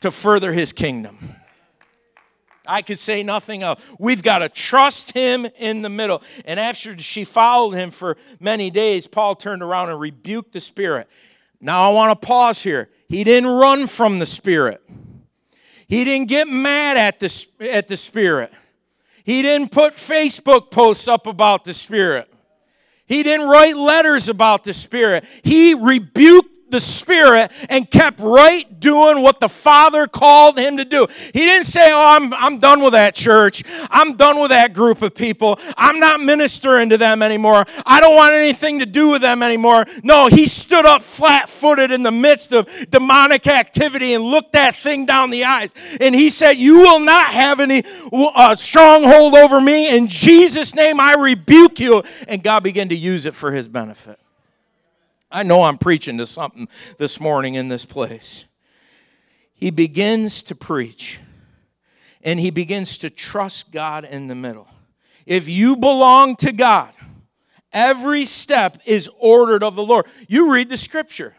to 0.00 0.10
further 0.10 0.52
his 0.52 0.72
kingdom. 0.72 1.36
I 2.66 2.82
could 2.82 2.98
say 2.98 3.22
nothing 3.22 3.62
else. 3.62 3.80
We've 3.98 4.22
got 4.22 4.38
to 4.38 4.48
trust 4.48 5.12
him 5.12 5.46
in 5.58 5.82
the 5.82 5.88
middle. 5.88 6.22
And 6.44 6.60
after 6.60 6.96
she 6.98 7.24
followed 7.24 7.72
him 7.72 7.90
for 7.90 8.16
many 8.38 8.70
days, 8.70 9.06
Paul 9.06 9.34
turned 9.34 9.62
around 9.62 9.90
and 9.90 9.98
rebuked 9.98 10.52
the 10.52 10.60
spirit. 10.60 11.08
Now 11.60 11.90
I 11.90 11.92
want 11.92 12.20
to 12.20 12.26
pause 12.26 12.62
here. 12.62 12.88
He 13.08 13.24
didn't 13.24 13.50
run 13.50 13.86
from 13.86 14.18
the 14.18 14.26
spirit. 14.26 14.82
He 15.86 16.04
didn't 16.04 16.28
get 16.28 16.48
mad 16.48 16.96
at 16.96 17.20
the, 17.20 17.46
at 17.70 17.88
the 17.88 17.96
spirit. 17.96 18.52
He 19.24 19.42
didn't 19.42 19.70
put 19.70 19.96
Facebook 19.96 20.70
posts 20.70 21.06
up 21.06 21.26
about 21.26 21.64
the 21.64 21.74
spirit. 21.74 22.32
He 23.06 23.22
didn't 23.22 23.48
write 23.48 23.76
letters 23.76 24.28
about 24.28 24.64
the 24.64 24.72
spirit. 24.72 25.24
He 25.42 25.74
rebuked 25.74 26.51
the 26.72 26.80
Spirit 26.80 27.52
and 27.68 27.88
kept 27.88 28.18
right 28.18 28.80
doing 28.80 29.22
what 29.22 29.38
the 29.38 29.48
Father 29.48 30.08
called 30.08 30.58
him 30.58 30.78
to 30.78 30.84
do. 30.84 31.06
He 31.32 31.40
didn't 31.40 31.66
say, 31.66 31.92
Oh, 31.92 32.16
I'm, 32.16 32.34
I'm 32.34 32.58
done 32.58 32.82
with 32.82 32.94
that 32.94 33.14
church. 33.14 33.62
I'm 33.90 34.14
done 34.16 34.40
with 34.40 34.50
that 34.50 34.74
group 34.74 35.02
of 35.02 35.14
people. 35.14 35.60
I'm 35.76 36.00
not 36.00 36.20
ministering 36.20 36.88
to 36.88 36.98
them 36.98 37.22
anymore. 37.22 37.64
I 37.86 38.00
don't 38.00 38.16
want 38.16 38.34
anything 38.34 38.80
to 38.80 38.86
do 38.86 39.10
with 39.10 39.22
them 39.22 39.42
anymore. 39.42 39.86
No, 40.02 40.26
he 40.26 40.46
stood 40.46 40.84
up 40.84 41.02
flat 41.02 41.48
footed 41.48 41.90
in 41.90 42.02
the 42.02 42.10
midst 42.10 42.52
of 42.52 42.68
demonic 42.90 43.46
activity 43.46 44.14
and 44.14 44.24
looked 44.24 44.52
that 44.52 44.74
thing 44.74 45.06
down 45.06 45.30
the 45.30 45.44
eyes. 45.44 45.70
And 46.00 46.14
he 46.14 46.30
said, 46.30 46.52
You 46.52 46.78
will 46.78 47.00
not 47.00 47.32
have 47.32 47.60
any 47.60 47.84
uh, 48.12 48.56
stronghold 48.56 49.34
over 49.34 49.60
me. 49.60 49.94
In 49.94 50.08
Jesus' 50.08 50.74
name, 50.74 50.98
I 50.98 51.14
rebuke 51.14 51.78
you. 51.78 52.02
And 52.26 52.42
God 52.42 52.62
began 52.62 52.88
to 52.88 52.96
use 52.96 53.26
it 53.26 53.34
for 53.34 53.52
his 53.52 53.68
benefit. 53.68 54.18
I 55.32 55.42
know 55.42 55.62
I'm 55.62 55.78
preaching 55.78 56.18
to 56.18 56.26
something 56.26 56.68
this 56.98 57.18
morning 57.18 57.54
in 57.54 57.68
this 57.68 57.84
place. 57.84 58.44
He 59.54 59.70
begins 59.70 60.42
to 60.44 60.54
preach 60.54 61.20
and 62.22 62.38
he 62.38 62.50
begins 62.50 62.98
to 62.98 63.10
trust 63.10 63.72
God 63.72 64.04
in 64.04 64.28
the 64.28 64.34
middle. 64.34 64.68
If 65.26 65.48
you 65.48 65.76
belong 65.76 66.36
to 66.36 66.52
God, 66.52 66.92
every 67.72 68.24
step 68.24 68.78
is 68.84 69.08
ordered 69.18 69.62
of 69.62 69.74
the 69.74 69.82
Lord. 69.82 70.06
You 70.28 70.52
read 70.52 70.68
the 70.68 70.76
scripture. 70.76 71.34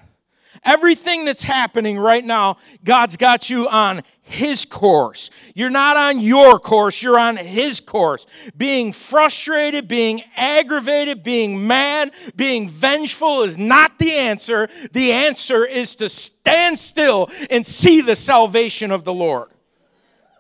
Everything 0.66 1.26
that's 1.26 1.44
happening 1.44 1.98
right 1.98 2.24
now, 2.24 2.58
God's 2.86 3.18
got 3.18 3.50
you 3.50 3.68
on 3.68 4.02
His 4.22 4.64
course. 4.64 5.30
You're 5.54 5.70
not 5.70 5.98
on 5.98 6.22
your 6.22 6.58
course, 6.58 7.02
you're 7.04 7.20
on 7.20 7.36
His 7.36 7.82
course. 7.82 8.26
Being 8.56 8.94
frustrated, 8.94 9.90
being 9.90 10.24
aggravated, 10.38 11.22
being 11.22 11.68
mad, 11.68 12.12
being 12.36 12.70
vengeful 12.70 13.44
is 13.44 13.58
not 13.58 14.00
the 14.00 14.14
answer. 14.14 14.70
The 14.94 15.12
answer 15.12 15.66
is 15.66 15.96
to 15.98 16.08
stand 16.08 16.80
still 16.80 17.30
and 17.50 17.66
see 17.66 18.00
the 18.00 18.16
salvation 18.16 18.92
of 18.92 19.04
the 19.04 19.14
Lord. 19.14 19.50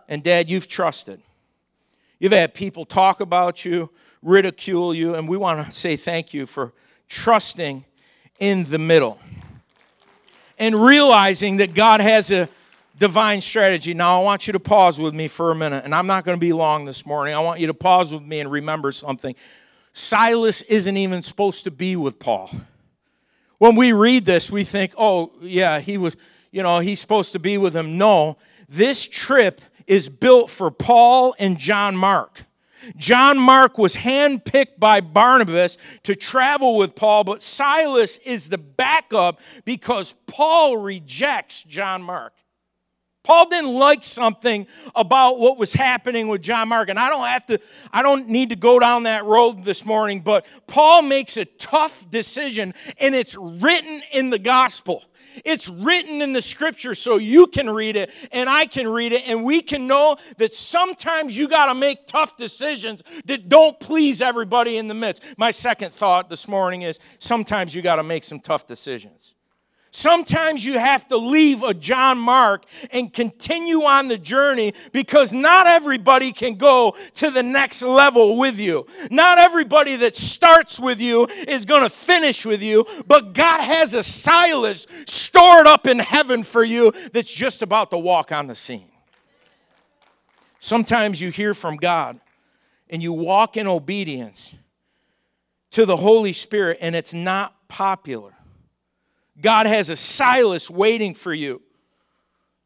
And, 0.07 0.23
Dad, 0.23 0.49
you've 0.49 0.69
trusted. 0.69 1.21
You've 2.19 2.31
had 2.31 2.53
people 2.53 2.85
talk 2.85 3.19
about 3.19 3.65
you, 3.65 3.89
ridicule 4.21 4.93
you, 4.93 5.15
and 5.15 5.27
we 5.27 5.35
want 5.35 5.65
to 5.65 5.71
say 5.73 5.97
thank 5.97 6.33
you 6.33 6.45
for 6.45 6.71
trusting 7.09 7.83
in 8.39 8.63
the 8.69 8.79
middle 8.79 9.19
and 10.63 10.81
realizing 10.81 11.57
that 11.57 11.73
God 11.73 11.99
has 11.99 12.31
a 12.31 12.47
divine 12.97 13.41
strategy. 13.41 13.93
Now, 13.93 14.21
I 14.21 14.23
want 14.23 14.47
you 14.47 14.53
to 14.53 14.61
pause 14.61 14.97
with 14.97 15.13
me 15.13 15.27
for 15.27 15.51
a 15.51 15.55
minute, 15.55 15.83
and 15.83 15.93
I'm 15.93 16.07
not 16.07 16.23
going 16.23 16.37
to 16.37 16.39
be 16.39 16.53
long 16.53 16.85
this 16.85 17.05
morning. 17.05 17.35
I 17.35 17.39
want 17.39 17.59
you 17.59 17.67
to 17.67 17.73
pause 17.73 18.13
with 18.13 18.23
me 18.23 18.39
and 18.39 18.49
remember 18.49 18.93
something. 18.93 19.35
Silas 19.91 20.61
isn't 20.61 20.95
even 20.95 21.21
supposed 21.21 21.65
to 21.65 21.71
be 21.71 21.97
with 21.97 22.17
Paul. 22.17 22.49
When 23.57 23.75
we 23.75 23.91
read 23.91 24.23
this, 24.23 24.49
we 24.49 24.63
think, 24.63 24.93
oh, 24.97 25.33
yeah, 25.41 25.81
he 25.81 25.97
was, 25.97 26.15
you 26.49 26.63
know, 26.63 26.79
he's 26.79 27.01
supposed 27.01 27.33
to 27.33 27.39
be 27.39 27.57
with 27.57 27.75
him. 27.75 27.97
No, 27.97 28.37
this 28.69 29.05
trip 29.05 29.59
is 29.85 30.07
built 30.07 30.49
for 30.49 30.71
Paul 30.71 31.35
and 31.37 31.57
John 31.57 31.97
Mark. 31.97 32.45
John 32.97 33.37
Mark 33.37 33.77
was 33.77 33.95
handpicked 33.95 34.79
by 34.79 35.01
Barnabas 35.01 35.77
to 36.03 36.15
travel 36.15 36.77
with 36.77 36.95
Paul, 36.95 37.23
but 37.23 37.41
Silas 37.41 38.17
is 38.17 38.49
the 38.49 38.57
backup 38.57 39.39
because 39.65 40.15
Paul 40.27 40.77
rejects 40.77 41.63
John 41.63 42.01
Mark. 42.03 42.33
Paul 43.23 43.47
didn't 43.47 43.73
like 43.73 44.03
something 44.03 44.67
about 44.95 45.39
what 45.39 45.57
was 45.57 45.71
happening 45.71 46.27
with 46.27 46.41
John 46.41 46.67
Mark. 46.67 46.89
And 46.89 46.99
I 46.99 47.09
don't 47.09 47.25
have 47.25 47.45
to, 47.45 47.59
I 47.91 48.03
don't 48.03 48.27
need 48.27 48.49
to 48.49 48.57
go 48.57 48.79
down 48.79 49.03
that 49.03 49.23
road 49.23 49.63
this 49.63 49.85
morning, 49.85 50.19
but 50.19 50.45
Paul 50.67 51.03
makes 51.03 51.37
a 51.37 51.45
tough 51.45 52.09
decision, 52.09 52.73
and 52.99 53.15
it's 53.15 53.37
written 53.37 54.01
in 54.11 54.29
the 54.29 54.39
gospel. 54.39 55.05
It's 55.45 55.69
written 55.69 56.21
in 56.21 56.33
the 56.33 56.41
scripture 56.41 56.95
so 56.95 57.17
you 57.17 57.47
can 57.47 57.69
read 57.69 57.95
it 57.95 58.09
and 58.31 58.49
I 58.49 58.65
can 58.65 58.87
read 58.87 59.13
it, 59.13 59.27
and 59.27 59.43
we 59.43 59.61
can 59.61 59.87
know 59.87 60.17
that 60.37 60.53
sometimes 60.53 61.37
you 61.37 61.47
got 61.47 61.67
to 61.67 61.75
make 61.75 62.07
tough 62.07 62.37
decisions 62.37 63.03
that 63.25 63.49
don't 63.49 63.79
please 63.79 64.21
everybody 64.21 64.77
in 64.77 64.87
the 64.87 64.93
midst. 64.93 65.23
My 65.37 65.51
second 65.51 65.93
thought 65.93 66.29
this 66.29 66.47
morning 66.47 66.83
is 66.83 66.99
sometimes 67.19 67.73
you 67.75 67.81
got 67.81 67.97
to 67.97 68.03
make 68.03 68.23
some 68.23 68.39
tough 68.39 68.67
decisions. 68.67 69.32
Sometimes 69.95 70.65
you 70.65 70.79
have 70.79 71.07
to 71.09 71.17
leave 71.17 71.61
a 71.61 71.71
John 71.71 72.17
Mark 72.17 72.65
and 72.89 73.13
continue 73.13 73.83
on 73.83 74.07
the 74.07 74.17
journey 74.17 74.73
because 74.91 75.33
not 75.33 75.67
everybody 75.67 76.31
can 76.31 76.55
go 76.55 76.95
to 77.13 77.29
the 77.29 77.43
next 77.43 77.83
level 77.83 78.37
with 78.37 78.57
you. 78.57 78.87
Not 79.11 79.37
everybody 79.37 79.95
that 79.97 80.15
starts 80.15 80.79
with 80.79 80.99
you 80.99 81.27
is 81.47 81.65
going 81.65 81.83
to 81.83 81.91
finish 81.91 82.43
with 82.43 82.63
you, 82.63 82.87
but 83.05 83.33
God 83.33 83.61
has 83.61 83.93
a 83.93 84.01
Silas 84.01 84.87
stored 85.05 85.67
up 85.67 85.85
in 85.85 85.99
heaven 85.99 86.41
for 86.41 86.63
you 86.63 86.91
that's 87.11 87.31
just 87.31 87.61
about 87.61 87.91
to 87.91 87.97
walk 87.99 88.31
on 88.31 88.47
the 88.47 88.55
scene. 88.55 88.89
Sometimes 90.59 91.21
you 91.21 91.29
hear 91.29 91.53
from 91.53 91.77
God 91.77 92.19
and 92.89 93.03
you 93.03 93.13
walk 93.13 93.57
in 93.57 93.67
obedience 93.67 94.55
to 95.69 95.85
the 95.85 95.97
Holy 95.97 96.33
Spirit 96.33 96.79
and 96.81 96.95
it's 96.95 97.13
not 97.13 97.53
popular. 97.67 98.33
God 99.41 99.65
has 99.65 99.89
a 99.89 99.95
Silas 99.95 100.69
waiting 100.69 101.13
for 101.13 101.33
you 101.33 101.61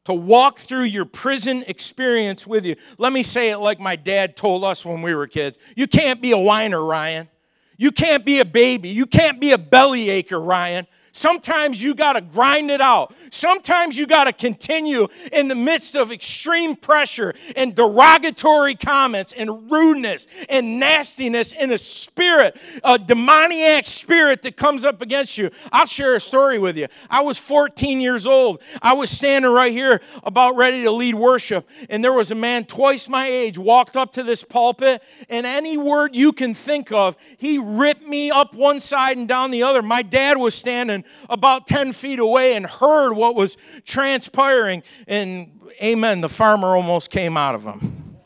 to 0.06 0.14
walk 0.14 0.60
through 0.60 0.84
your 0.84 1.06
prison 1.06 1.64
experience 1.68 2.48
with 2.48 2.66
you. 2.66 2.76
Let 2.98 3.12
me 3.12 3.24
say 3.24 3.52
it 3.52 3.58
like 3.58 3.80
my 3.80 3.96
dad 3.96 4.38
told 4.38 4.64
us 4.64 4.86
when 4.86 5.02
we 5.02 5.14
were 5.14 5.28
kids 5.28 5.58
You 5.76 5.88
can't 5.88 6.22
be 6.22 6.32
a 6.32 6.38
whiner, 6.38 6.82
Ryan. 6.82 7.30
You 7.78 7.92
can't 7.92 8.26
be 8.26 8.40
a 8.40 8.46
baby. 8.46 8.90
You 8.90 9.06
can't 9.06 9.40
be 9.40 9.52
a 9.52 9.58
bellyacre, 9.58 10.44
Ryan. 10.44 10.88
Sometimes 11.18 11.82
you 11.82 11.96
got 11.96 12.14
to 12.14 12.22
grind 12.22 12.70
it 12.70 12.80
out. 12.80 13.12
Sometimes 13.32 13.98
you 13.98 14.06
got 14.06 14.26
to 14.26 14.34
continue 14.34 15.08
in 15.32 15.48
the 15.48 15.56
midst 15.56 15.96
of 15.96 16.12
extreme 16.12 16.76
pressure 16.76 17.34
and 17.56 17.74
derogatory 17.74 18.76
comments 18.76 19.34
and 19.34 19.72
rudeness 19.72 20.28
and 20.48 20.80
nastiness 20.80 21.54
in 21.54 21.72
a 21.72 21.78
spirit, 21.80 22.56
a 22.84 23.00
demoniac 23.00 23.88
spirit 23.88 24.44
that 24.44 24.58
comes 24.58 24.86
up 24.86 25.02
against 25.02 25.40
you. 25.40 25.50
I'll 25.72 25.88
share 25.88 26.14
a 26.14 26.20
story 26.20 26.60
with 26.60 26.78
you. 26.78 26.86
I 27.10 27.22
was 27.22 27.40
14 27.40 28.00
years 28.00 28.28
old. 28.28 28.62
I 28.84 28.94
was 28.94 29.10
standing 29.10 29.50
right 29.50 29.72
here 29.72 30.02
about 30.24 30.56
ready 30.56 30.84
to 30.84 30.92
lead 30.92 31.16
worship, 31.16 31.68
and 31.90 32.04
there 32.04 32.14
was 32.14 32.30
a 32.30 32.36
man 32.36 32.66
twice 32.66 33.10
my 33.10 33.28
age 33.28 33.58
walked 33.58 33.98
up 33.98 34.14
to 34.14 34.22
this 34.22 34.44
pulpit, 34.44 35.02
and 35.30 35.48
any 35.48 35.78
word 35.78 36.16
you 36.16 36.32
can 36.32 36.54
think 36.54 36.92
of, 36.92 37.18
he 37.38 37.58
ripped 37.58 38.04
me 38.04 38.30
up 38.30 38.54
one 38.54 38.80
side 38.80 39.18
and 39.18 39.28
down 39.28 39.50
the 39.50 39.64
other. 39.64 39.82
My 39.82 40.04
dad 40.04 40.38
was 40.38 40.54
standing 40.54 41.06
about 41.30 41.68
10 41.68 41.94
feet 41.94 42.20
away 42.20 42.56
and 42.56 42.66
heard 42.66 43.14
what 43.14 43.36
was 43.36 43.58
transpiring. 43.86 44.84
And 45.08 45.60
amen, 45.82 46.22
the 46.22 46.30
farmer 46.30 46.76
almost 46.76 47.12
came 47.12 47.38
out 47.38 47.56
of 47.56 47.64
him. 47.64 48.18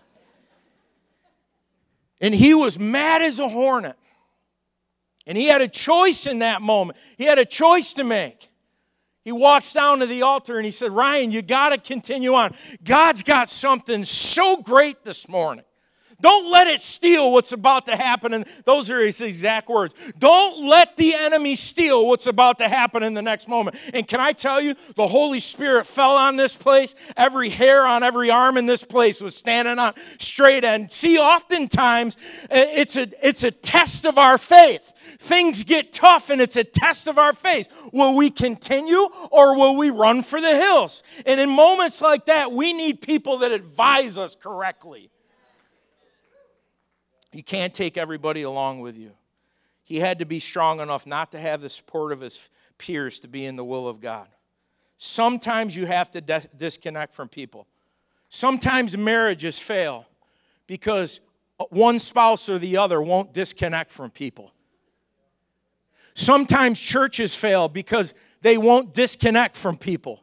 And 2.19 2.35
he 2.35 2.53
was 2.53 2.77
mad 2.77 3.21
as 3.21 3.39
a 3.39 3.49
hornet. 3.49 3.97
And 5.25 5.37
he 5.37 5.47
had 5.47 5.61
a 5.61 5.67
choice 5.67 6.27
in 6.27 6.39
that 6.39 6.61
moment. 6.61 6.97
He 7.17 7.25
had 7.25 7.39
a 7.39 7.45
choice 7.45 7.93
to 7.95 8.03
make. 8.03 8.49
He 9.23 9.31
walks 9.31 9.71
down 9.73 9.99
to 9.99 10.07
the 10.07 10.23
altar 10.23 10.57
and 10.57 10.65
he 10.65 10.71
said, 10.71 10.91
Ryan, 10.91 11.31
you 11.31 11.41
got 11.41 11.69
to 11.69 11.77
continue 11.77 12.33
on. 12.33 12.55
God's 12.83 13.21
got 13.21 13.49
something 13.49 14.03
so 14.03 14.57
great 14.57 15.03
this 15.03 15.29
morning. 15.29 15.65
Don't 16.21 16.51
let 16.51 16.67
it 16.67 16.79
steal 16.79 17.31
what's 17.31 17.51
about 17.51 17.85
to 17.87 17.95
happen. 17.95 18.33
And 18.33 18.45
those 18.65 18.89
are 18.89 19.03
his 19.03 19.21
exact 19.21 19.69
words. 19.69 19.93
Don't 20.17 20.65
let 20.65 20.97
the 20.97 21.15
enemy 21.15 21.55
steal 21.55 22.07
what's 22.07 22.27
about 22.27 22.59
to 22.59 22.69
happen 22.69 23.03
in 23.03 23.13
the 23.13 23.21
next 23.21 23.47
moment. 23.47 23.77
And 23.93 24.07
can 24.07 24.19
I 24.19 24.31
tell 24.31 24.61
you, 24.61 24.75
the 24.95 25.07
Holy 25.07 25.39
Spirit 25.39 25.85
fell 25.87 26.15
on 26.15 26.35
this 26.35 26.55
place. 26.55 26.95
Every 27.17 27.49
hair 27.49 27.85
on 27.85 28.03
every 28.03 28.29
arm 28.29 28.57
in 28.57 28.65
this 28.65 28.83
place 28.83 29.21
was 29.21 29.35
standing 29.35 29.79
on 29.79 29.93
straight. 30.19 30.63
And 30.63 30.91
see, 30.91 31.17
oftentimes 31.17 32.17
it's 32.49 32.95
a, 32.95 33.07
it's 33.27 33.43
a 33.43 33.51
test 33.51 34.05
of 34.05 34.17
our 34.17 34.37
faith. 34.37 34.93
Things 35.19 35.63
get 35.63 35.93
tough 35.93 36.29
and 36.29 36.41
it's 36.41 36.55
a 36.55 36.63
test 36.63 37.07
of 37.07 37.17
our 37.17 37.33
faith. 37.33 37.67
Will 37.91 38.15
we 38.15 38.29
continue 38.29 39.07
or 39.29 39.57
will 39.57 39.75
we 39.75 39.89
run 39.89 40.21
for 40.21 40.39
the 40.39 40.55
hills? 40.55 41.03
And 41.25 41.39
in 41.39 41.49
moments 41.49 42.01
like 42.01 42.25
that, 42.25 42.51
we 42.51 42.73
need 42.73 43.01
people 43.01 43.39
that 43.39 43.51
advise 43.51 44.17
us 44.17 44.35
correctly. 44.35 45.09
You 47.33 47.43
can't 47.43 47.73
take 47.73 47.97
everybody 47.97 48.41
along 48.41 48.81
with 48.81 48.97
you. 48.97 49.11
He 49.83 49.99
had 49.99 50.19
to 50.19 50.25
be 50.25 50.39
strong 50.39 50.79
enough 50.79 51.05
not 51.05 51.31
to 51.31 51.39
have 51.39 51.61
the 51.61 51.69
support 51.69 52.11
of 52.11 52.21
his 52.21 52.49
peers 52.77 53.19
to 53.21 53.27
be 53.27 53.45
in 53.45 53.55
the 53.55 53.63
will 53.63 53.87
of 53.87 54.01
God. 54.01 54.27
Sometimes 54.97 55.75
you 55.75 55.85
have 55.85 56.11
to 56.11 56.21
de- 56.21 56.43
disconnect 56.55 57.13
from 57.13 57.27
people. 57.27 57.67
Sometimes 58.29 58.95
marriages 58.95 59.59
fail 59.59 60.05
because 60.67 61.19
one 61.69 61.99
spouse 61.99 62.47
or 62.49 62.59
the 62.59 62.77
other 62.77 63.01
won't 63.01 63.33
disconnect 63.33 63.91
from 63.91 64.09
people. 64.09 64.53
Sometimes 66.13 66.79
churches 66.79 67.35
fail 67.35 67.67
because 67.67 68.13
they 68.41 68.57
won't 68.57 68.93
disconnect 68.93 69.55
from 69.55 69.77
people. 69.77 70.21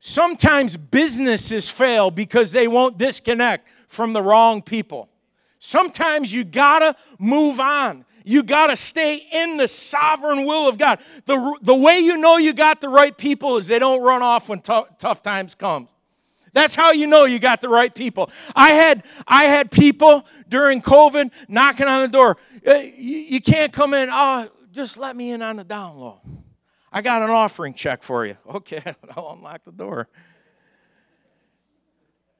Sometimes 0.00 0.76
businesses 0.76 1.68
fail 1.68 2.10
because 2.10 2.52
they 2.52 2.68
won't 2.68 2.98
disconnect 2.98 3.66
from 3.88 4.12
the 4.12 4.22
wrong 4.22 4.62
people. 4.62 5.08
Sometimes 5.58 6.32
you 6.32 6.44
gotta 6.44 6.96
move 7.18 7.60
on. 7.60 8.04
You 8.24 8.42
gotta 8.42 8.76
stay 8.76 9.26
in 9.32 9.56
the 9.56 9.66
sovereign 9.66 10.44
will 10.44 10.68
of 10.68 10.78
God. 10.78 11.00
The, 11.24 11.58
the 11.62 11.74
way 11.74 11.98
you 11.98 12.18
know 12.18 12.36
you 12.36 12.52
got 12.52 12.80
the 12.80 12.88
right 12.88 13.16
people 13.16 13.56
is 13.56 13.66
they 13.66 13.78
don't 13.78 14.02
run 14.02 14.22
off 14.22 14.48
when 14.48 14.60
t- 14.60 14.82
tough 14.98 15.22
times 15.22 15.54
come. 15.54 15.88
That's 16.52 16.74
how 16.74 16.92
you 16.92 17.06
know 17.06 17.24
you 17.24 17.38
got 17.38 17.60
the 17.60 17.68
right 17.68 17.94
people. 17.94 18.30
I 18.54 18.70
had 18.70 19.04
I 19.26 19.44
had 19.44 19.70
people 19.70 20.26
during 20.48 20.82
COVID 20.82 21.30
knocking 21.48 21.86
on 21.86 22.02
the 22.02 22.08
door. 22.08 22.36
Uh, 22.66 22.74
you, 22.74 23.18
you 23.18 23.40
can't 23.40 23.72
come 23.72 23.94
in. 23.94 24.08
Oh, 24.10 24.48
just 24.72 24.96
let 24.96 25.16
me 25.16 25.30
in 25.30 25.42
on 25.42 25.56
the 25.56 25.64
down 25.64 25.98
low. 25.98 26.20
I 26.92 27.02
got 27.02 27.22
an 27.22 27.30
offering 27.30 27.74
check 27.74 28.02
for 28.02 28.26
you. 28.26 28.36
Okay, 28.48 28.82
I'll 29.16 29.32
unlock 29.32 29.64
the 29.64 29.72
door. 29.72 30.08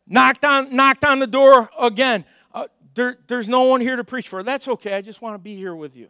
Knocked 0.07 0.45
on 0.45 0.75
knocked 0.75 1.05
on 1.05 1.19
the 1.19 1.27
door 1.27 1.69
again. 1.79 2.25
There, 2.99 3.17
there's 3.29 3.49
no 3.49 3.63
one 3.63 3.81
here 3.81 3.95
to 3.95 4.03
preach 4.03 4.29
for. 4.29 4.43
That's 4.43 4.67
okay. 4.67 4.95
I 4.95 5.03
just 5.03 5.23
want 5.23 5.35
to 5.35 5.39
be 5.39 5.55
here 5.55 5.77
with 5.77 5.95
you. 5.95 6.09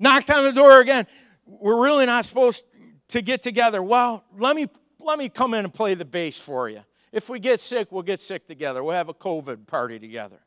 Knocked 0.00 0.28
on 0.28 0.42
the 0.42 0.50
door 0.50 0.80
again. 0.80 1.06
We're 1.46 1.80
really 1.80 2.04
not 2.04 2.24
supposed 2.24 2.64
to 3.10 3.22
get 3.22 3.42
together. 3.42 3.80
Well, 3.80 4.24
let 4.36 4.56
me 4.56 4.66
let 4.98 5.20
me 5.20 5.28
come 5.28 5.54
in 5.54 5.64
and 5.64 5.72
play 5.72 5.94
the 5.94 6.04
bass 6.04 6.36
for 6.36 6.68
you. 6.68 6.80
If 7.12 7.28
we 7.28 7.38
get 7.38 7.60
sick, 7.60 7.92
we'll 7.92 8.02
get 8.02 8.20
sick 8.20 8.48
together. 8.48 8.82
We'll 8.82 8.96
have 8.96 9.08
a 9.08 9.14
COVID 9.14 9.68
party 9.68 10.00
together. 10.00 10.40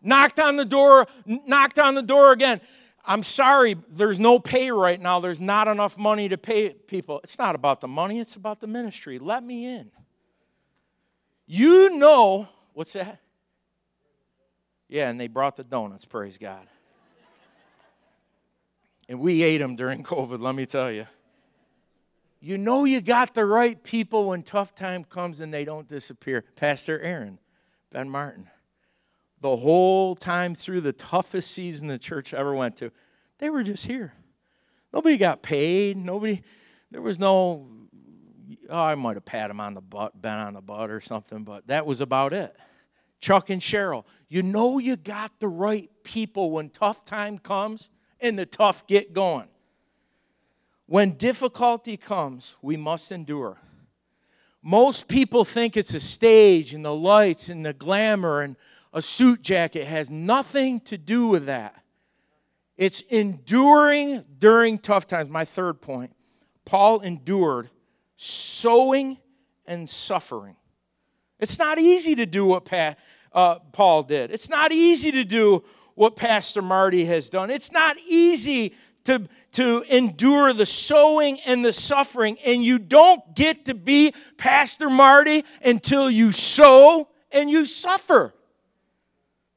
Knocked 0.00 0.38
on 0.38 0.54
the 0.54 0.64
door, 0.64 1.08
knocked 1.26 1.80
on 1.80 1.96
the 1.96 2.02
door 2.02 2.30
again. 2.30 2.60
I'm 3.04 3.24
sorry, 3.24 3.74
there's 3.90 4.20
no 4.20 4.38
pay 4.38 4.70
right 4.70 5.00
now. 5.00 5.18
There's 5.18 5.40
not 5.40 5.66
enough 5.66 5.98
money 5.98 6.28
to 6.28 6.38
pay 6.38 6.68
people. 6.70 7.20
It's 7.24 7.36
not 7.36 7.56
about 7.56 7.80
the 7.80 7.88
money, 7.88 8.20
it's 8.20 8.36
about 8.36 8.60
the 8.60 8.68
ministry. 8.68 9.18
Let 9.18 9.42
me 9.42 9.66
in. 9.66 9.90
You 11.48 11.96
know, 11.96 12.48
what's 12.74 12.92
that? 12.92 13.22
Yeah, 14.88 15.10
and 15.10 15.20
they 15.20 15.28
brought 15.28 15.56
the 15.56 15.64
donuts, 15.64 16.04
praise 16.04 16.38
God. 16.38 16.66
And 19.08 19.20
we 19.20 19.42
ate 19.42 19.58
them 19.58 19.76
during 19.76 20.02
COVID, 20.04 20.40
let 20.40 20.54
me 20.54 20.66
tell 20.66 20.90
you. 20.90 21.06
You 22.40 22.56
know 22.56 22.84
you 22.84 23.00
got 23.00 23.34
the 23.34 23.44
right 23.44 23.82
people 23.82 24.26
when 24.26 24.42
tough 24.42 24.74
time 24.74 25.02
comes 25.04 25.40
and 25.40 25.52
they 25.52 25.64
don't 25.64 25.88
disappear. 25.88 26.44
Pastor 26.56 27.00
Aaron, 27.00 27.38
Ben 27.90 28.08
Martin. 28.08 28.48
The 29.40 29.56
whole 29.56 30.14
time 30.14 30.54
through 30.54 30.82
the 30.82 30.92
toughest 30.92 31.50
season 31.50 31.88
the 31.88 31.98
church 31.98 32.32
ever 32.32 32.54
went 32.54 32.76
to, 32.76 32.92
they 33.38 33.50
were 33.50 33.62
just 33.62 33.86
here. 33.86 34.12
Nobody 34.92 35.16
got 35.16 35.42
paid. 35.42 35.96
Nobody, 35.96 36.42
there 36.90 37.02
was 37.02 37.18
no, 37.18 37.68
oh, 38.68 38.82
I 38.82 38.94
might 38.94 39.16
have 39.16 39.24
pat 39.24 39.50
him 39.50 39.60
on 39.60 39.74
the 39.74 39.80
butt, 39.80 40.20
been 40.20 40.32
on 40.32 40.54
the 40.54 40.60
butt 40.60 40.90
or 40.90 41.00
something, 41.00 41.44
but 41.44 41.66
that 41.66 41.86
was 41.86 42.00
about 42.00 42.32
it. 42.32 42.56
Chuck 43.20 43.50
and 43.50 43.60
Cheryl, 43.60 44.04
you 44.28 44.42
know 44.42 44.78
you 44.78 44.96
got 44.96 45.38
the 45.40 45.48
right 45.48 45.90
people 46.02 46.50
when 46.50 46.70
tough 46.70 47.04
time 47.04 47.38
comes 47.38 47.90
and 48.20 48.38
the 48.38 48.46
tough 48.46 48.86
get 48.86 49.12
going. 49.12 49.48
When 50.86 51.12
difficulty 51.12 51.96
comes, 51.96 52.56
we 52.62 52.76
must 52.76 53.12
endure. 53.12 53.58
Most 54.62 55.08
people 55.08 55.44
think 55.44 55.76
it's 55.76 55.94
a 55.94 56.00
stage 56.00 56.74
and 56.74 56.84
the 56.84 56.94
lights 56.94 57.48
and 57.48 57.64
the 57.64 57.72
glamour 57.72 58.42
and 58.42 58.56
a 58.92 59.02
suit 59.02 59.42
jacket 59.42 59.86
has 59.86 60.10
nothing 60.10 60.80
to 60.80 60.96
do 60.96 61.28
with 61.28 61.46
that. 61.46 61.74
It's 62.76 63.00
enduring 63.02 64.24
during 64.38 64.78
tough 64.78 65.06
times. 65.06 65.30
My 65.30 65.44
third 65.44 65.80
point 65.80 66.12
Paul 66.64 67.00
endured 67.00 67.70
sowing 68.16 69.18
and 69.66 69.88
suffering. 69.88 70.56
It's 71.40 71.58
not 71.58 71.78
easy 71.78 72.14
to 72.16 72.26
do 72.26 72.44
what 72.44 72.64
pa- 72.64 72.96
uh, 73.32 73.58
Paul 73.72 74.02
did, 74.02 74.30
it's 74.30 74.48
not 74.48 74.72
easy 74.72 75.12
to 75.12 75.24
do 75.24 75.64
what 75.94 76.16
Pastor 76.16 76.62
Marty 76.62 77.04
has 77.06 77.28
done. 77.28 77.50
It's 77.50 77.72
not 77.72 77.96
easy 78.06 78.74
to, 79.04 79.26
to 79.52 79.82
endure 79.88 80.52
the 80.52 80.66
sowing 80.66 81.40
and 81.46 81.64
the 81.64 81.72
suffering, 81.72 82.36
and 82.44 82.62
you 82.62 82.78
don't 82.78 83.34
get 83.34 83.64
to 83.64 83.74
be 83.74 84.14
Pastor 84.36 84.90
Marty 84.90 85.44
until 85.64 86.10
you 86.10 86.30
sow 86.30 87.08
and 87.32 87.50
you 87.50 87.66
suffer. 87.66 88.34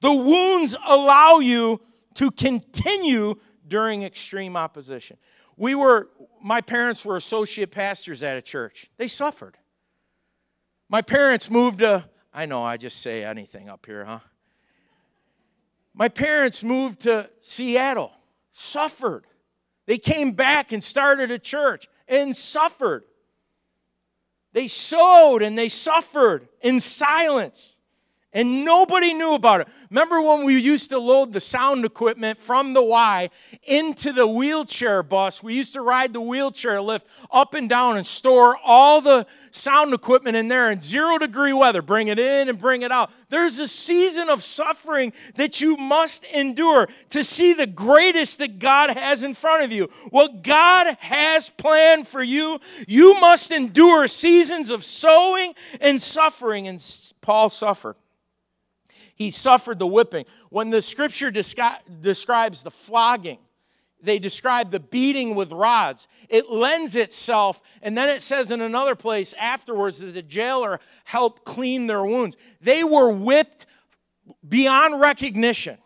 The 0.02 0.12
wounds 0.12 0.76
allow 0.88 1.40
you 1.40 1.82
to 2.16 2.32
continue 2.32 3.36
during 3.68 4.04
extreme 4.04 4.58
opposition. 4.58 5.18
We 5.58 5.76
were, 5.76 6.10
my 6.42 6.62
parents 6.62 7.06
were 7.06 7.18
associate 7.18 7.72
pastors 7.72 8.24
at 8.24 8.38
a 8.38 8.42
church. 8.42 8.90
They 8.98 9.08
suffered. 9.08 9.58
My 10.92 11.02
parents 11.02 11.50
moved 11.50 11.80
to, 11.80 12.04
I 12.34 12.46
know 12.46 12.64
I 12.64 12.76
just 12.76 13.02
say 13.02 13.24
anything 13.24 13.70
up 13.70 13.86
here, 13.86 14.04
huh? 14.04 14.20
My 15.94 16.10
parents 16.10 16.66
moved 16.66 17.04
to 17.04 17.30
Seattle, 17.40 18.12
suffered. 18.52 19.24
They 19.86 19.98
came 19.98 20.34
back 20.34 20.74
and 20.74 20.84
started 20.84 21.32
a 21.32 21.40
church 21.40 21.88
and 22.10 22.36
suffered. 22.36 23.06
They 24.52 24.68
sowed 24.68 25.42
and 25.42 25.58
they 25.58 25.70
suffered 25.70 26.50
in 26.60 26.82
silence. 26.82 27.71
And 28.34 28.64
nobody 28.64 29.14
knew 29.14 29.34
about 29.34 29.60
it. 29.60 29.68
Remember 29.90 30.22
when 30.22 30.46
we 30.46 30.58
used 30.58 30.90
to 30.92 31.00
load 31.00 31.34
the 31.34 31.42
sound 31.42 31.84
equipment 31.84 32.40
from 32.40 32.74
the 32.74 32.82
Y 32.82 33.30
into 33.64 34.14
the 34.14 34.26
wheelchair 34.26 35.04
bus? 35.04 35.44
We 35.44 35.54
used 35.54 35.74
to 35.74 35.82
ride 35.82 36.14
the 36.14 36.22
wheelchair 36.22 36.80
lift 36.80 37.08
up 37.30 37.54
and 37.56 37.68
down 37.68 37.98
and 37.98 38.08
store 38.08 38.56
all 38.64 39.02
the 39.02 39.28
sound 39.52 39.94
equipment 39.94 40.38
in 40.38 40.48
there 40.48 40.72
in 40.72 40.82
zero 40.82 41.18
degree 41.18 41.52
weather. 41.52 41.82
Bring 41.82 42.08
it 42.08 42.20
in 42.20 42.48
and 42.48 42.58
bring 42.58 42.84
it 42.84 42.92
out. 42.92 43.12
There's 43.28 43.60
a 43.60 43.68
season 43.68 44.30
of 44.30 44.42
suffering 44.42 45.12
that 45.36 45.60
you 45.60 45.76
must 45.76 46.24
endure 46.24 46.88
to 47.10 47.26
see 47.26 47.52
the 47.52 47.68
greatest 47.68 48.40
that 48.40 48.60
God 48.60 48.92
has 48.92 49.24
in 49.24 49.34
front 49.34 49.64
of 49.64 49.74
you. 49.74 49.90
What 50.10 50.42
God 50.42 50.96
has 51.02 51.50
planned 51.50 52.08
for 52.08 52.24
you, 52.24 52.60
you 52.88 53.20
must 53.20 53.52
endure 53.52 54.08
seasons 54.08 54.70
of 54.70 54.86
sowing 54.86 55.54
and 55.82 56.02
suffering. 56.02 56.70
And 56.70 56.82
Paul 57.20 57.50
suffered. 57.50 57.98
He 59.16 59.30
suffered 59.30 59.80
the 59.80 59.88
whipping. 59.88 60.26
When 60.50 60.70
the 60.70 60.82
scripture 60.82 61.32
descri- 61.32 61.80
describes 62.02 62.64
the 62.64 62.72
flogging, 62.72 63.40
they 64.04 64.20
describe 64.20 64.72
the 64.72 64.80
beating 64.80 65.36
with 65.36 65.52
rods. 65.52 66.08
It 66.28 66.50
lends 66.50 66.96
itself, 66.96 67.62
and 67.82 67.98
then 67.98 68.10
it 68.10 68.22
says 68.22 68.52
in 68.52 68.62
another 68.62 68.96
place 68.96 69.34
afterwards 69.40 70.00
that 70.00 70.14
the 70.14 70.22
jailer 70.22 70.80
helped 71.04 71.46
clean 71.46 71.88
their 71.88 72.04
wounds. 72.04 72.36
They 72.62 72.84
were 72.84 73.12
whipped 73.12 73.66
beyond 74.48 75.00
recognition. 75.00 75.78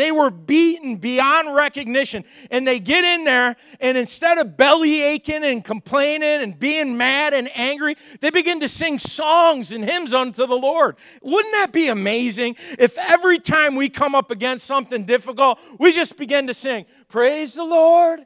They 0.00 0.12
were 0.12 0.30
beaten 0.30 0.96
beyond 0.96 1.54
recognition. 1.54 2.24
And 2.50 2.66
they 2.66 2.80
get 2.80 3.04
in 3.04 3.24
there, 3.24 3.54
and 3.80 3.98
instead 3.98 4.38
of 4.38 4.56
belly 4.56 5.02
aching 5.02 5.44
and 5.44 5.62
complaining 5.62 6.40
and 6.40 6.58
being 6.58 6.96
mad 6.96 7.34
and 7.34 7.50
angry, 7.54 7.96
they 8.20 8.30
begin 8.30 8.60
to 8.60 8.68
sing 8.68 8.98
songs 8.98 9.72
and 9.72 9.84
hymns 9.84 10.14
unto 10.14 10.46
the 10.46 10.56
Lord. 10.56 10.96
Wouldn't 11.20 11.52
that 11.52 11.72
be 11.72 11.88
amazing 11.88 12.56
if 12.78 12.96
every 12.96 13.38
time 13.38 13.76
we 13.76 13.90
come 13.90 14.14
up 14.14 14.30
against 14.30 14.64
something 14.64 15.04
difficult, 15.04 15.60
we 15.78 15.92
just 15.92 16.16
begin 16.16 16.46
to 16.46 16.54
sing, 16.54 16.86
Praise 17.08 17.52
the 17.52 17.64
Lord, 17.64 18.20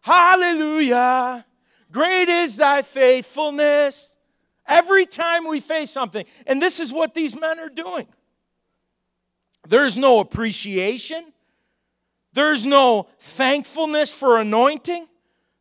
Hallelujah, 0.00 1.44
great 1.92 2.30
is 2.30 2.56
thy 2.56 2.80
faithfulness. 2.80 4.16
Every 4.66 5.04
time 5.04 5.46
we 5.46 5.60
face 5.60 5.90
something. 5.90 6.24
And 6.46 6.62
this 6.62 6.80
is 6.80 6.92
what 6.94 7.12
these 7.12 7.38
men 7.38 7.58
are 7.58 7.68
doing. 7.68 8.06
There's 9.68 9.96
no 9.96 10.20
appreciation. 10.20 11.32
There's 12.32 12.64
no 12.64 13.08
thankfulness 13.18 14.12
for 14.12 14.38
anointing. 14.38 15.06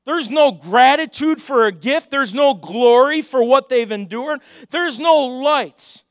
There's 0.05 0.29
no 0.29 0.51
gratitude 0.51 1.41
for 1.41 1.65
a 1.65 1.71
gift. 1.71 2.09
There's 2.09 2.33
no 2.33 2.53
glory 2.53 3.21
for 3.21 3.43
what 3.43 3.69
they've 3.69 3.91
endured. 3.91 4.41
There's 4.69 4.99
no 4.99 5.25
lights. 5.25 6.03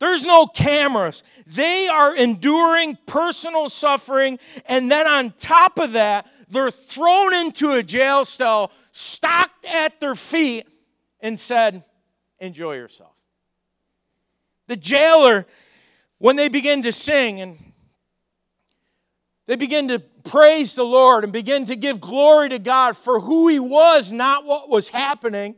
There's 0.00 0.24
no 0.24 0.46
cameras. 0.46 1.22
They 1.46 1.88
are 1.88 2.14
enduring 2.14 2.98
personal 3.06 3.68
suffering. 3.68 4.38
And 4.66 4.90
then 4.90 5.06
on 5.06 5.32
top 5.32 5.78
of 5.78 5.92
that, 5.92 6.26
they're 6.48 6.70
thrown 6.70 7.34
into 7.34 7.72
a 7.72 7.82
jail 7.82 8.24
cell, 8.24 8.70
stocked 8.92 9.64
at 9.66 10.00
their 10.00 10.14
feet, 10.14 10.66
and 11.20 11.38
said, 11.38 11.84
Enjoy 12.40 12.74
yourself. 12.74 13.14
The 14.68 14.76
jailer 14.76 15.46
when 16.18 16.36
they 16.36 16.48
begin 16.48 16.82
to 16.82 16.92
sing 16.92 17.40
and 17.40 17.58
they 19.46 19.56
begin 19.56 19.88
to 19.88 19.98
praise 19.98 20.74
the 20.74 20.84
Lord 20.84 21.24
and 21.24 21.32
begin 21.32 21.64
to 21.66 21.76
give 21.76 22.00
glory 22.00 22.50
to 22.50 22.58
God 22.58 22.96
for 22.96 23.20
who 23.20 23.48
He 23.48 23.58
was, 23.58 24.12
not 24.12 24.44
what 24.44 24.68
was 24.68 24.88
happening. 24.88 25.56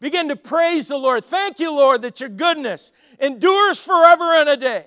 Begin 0.00 0.28
to 0.28 0.36
praise 0.36 0.88
the 0.88 0.98
Lord. 0.98 1.24
Thank 1.24 1.60
you, 1.60 1.72
Lord, 1.72 2.02
that 2.02 2.20
your 2.20 2.28
goodness 2.28 2.92
endures 3.20 3.78
forever 3.78 4.34
and 4.34 4.48
a 4.48 4.56
day. 4.56 4.86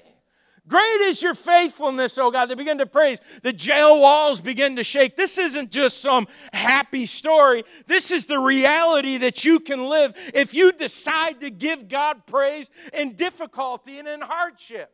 Great 0.69 1.01
is 1.01 1.21
your 1.23 1.33
faithfulness, 1.33 2.17
oh 2.19 2.29
God. 2.29 2.45
They 2.45 2.53
begin 2.53 2.77
to 2.77 2.85
praise. 2.85 3.19
The 3.41 3.51
jail 3.51 3.99
walls 3.99 4.39
begin 4.39 4.75
to 4.75 4.83
shake. 4.83 5.17
This 5.17 5.39
isn't 5.39 5.71
just 5.71 5.99
some 5.99 6.27
happy 6.53 7.07
story. 7.07 7.63
This 7.87 8.11
is 8.11 8.27
the 8.27 8.39
reality 8.39 9.17
that 9.17 9.43
you 9.43 9.59
can 9.59 9.89
live 9.89 10.13
if 10.35 10.53
you 10.53 10.71
decide 10.71 11.39
to 11.39 11.49
give 11.49 11.89
God 11.89 12.27
praise 12.27 12.69
in 12.93 13.15
difficulty 13.15 13.97
and 13.97 14.07
in 14.07 14.21
hardship. 14.21 14.91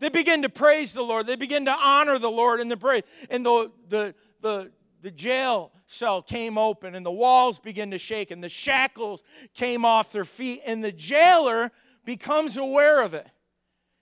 They 0.00 0.08
begin 0.08 0.42
to 0.42 0.48
praise 0.48 0.94
the 0.94 1.02
Lord. 1.02 1.26
They 1.26 1.36
begin 1.36 1.66
to 1.66 1.72
honor 1.74 2.18
the 2.18 2.30
Lord 2.30 2.60
in 2.60 2.68
the 2.68 2.76
praise. 2.78 3.02
And 3.28 3.44
the, 3.44 3.70
the, 3.88 4.14
the, 4.40 4.72
the 5.02 5.10
jail 5.10 5.72
cell 5.86 6.22
came 6.22 6.56
open 6.56 6.94
and 6.94 7.04
the 7.04 7.12
walls 7.12 7.58
begin 7.58 7.90
to 7.90 7.98
shake 7.98 8.30
and 8.30 8.42
the 8.42 8.48
shackles 8.48 9.22
came 9.52 9.84
off 9.84 10.10
their 10.10 10.24
feet. 10.24 10.62
And 10.64 10.82
the 10.82 10.92
jailer 10.92 11.70
becomes 12.06 12.56
aware 12.56 13.02
of 13.02 13.12
it 13.12 13.28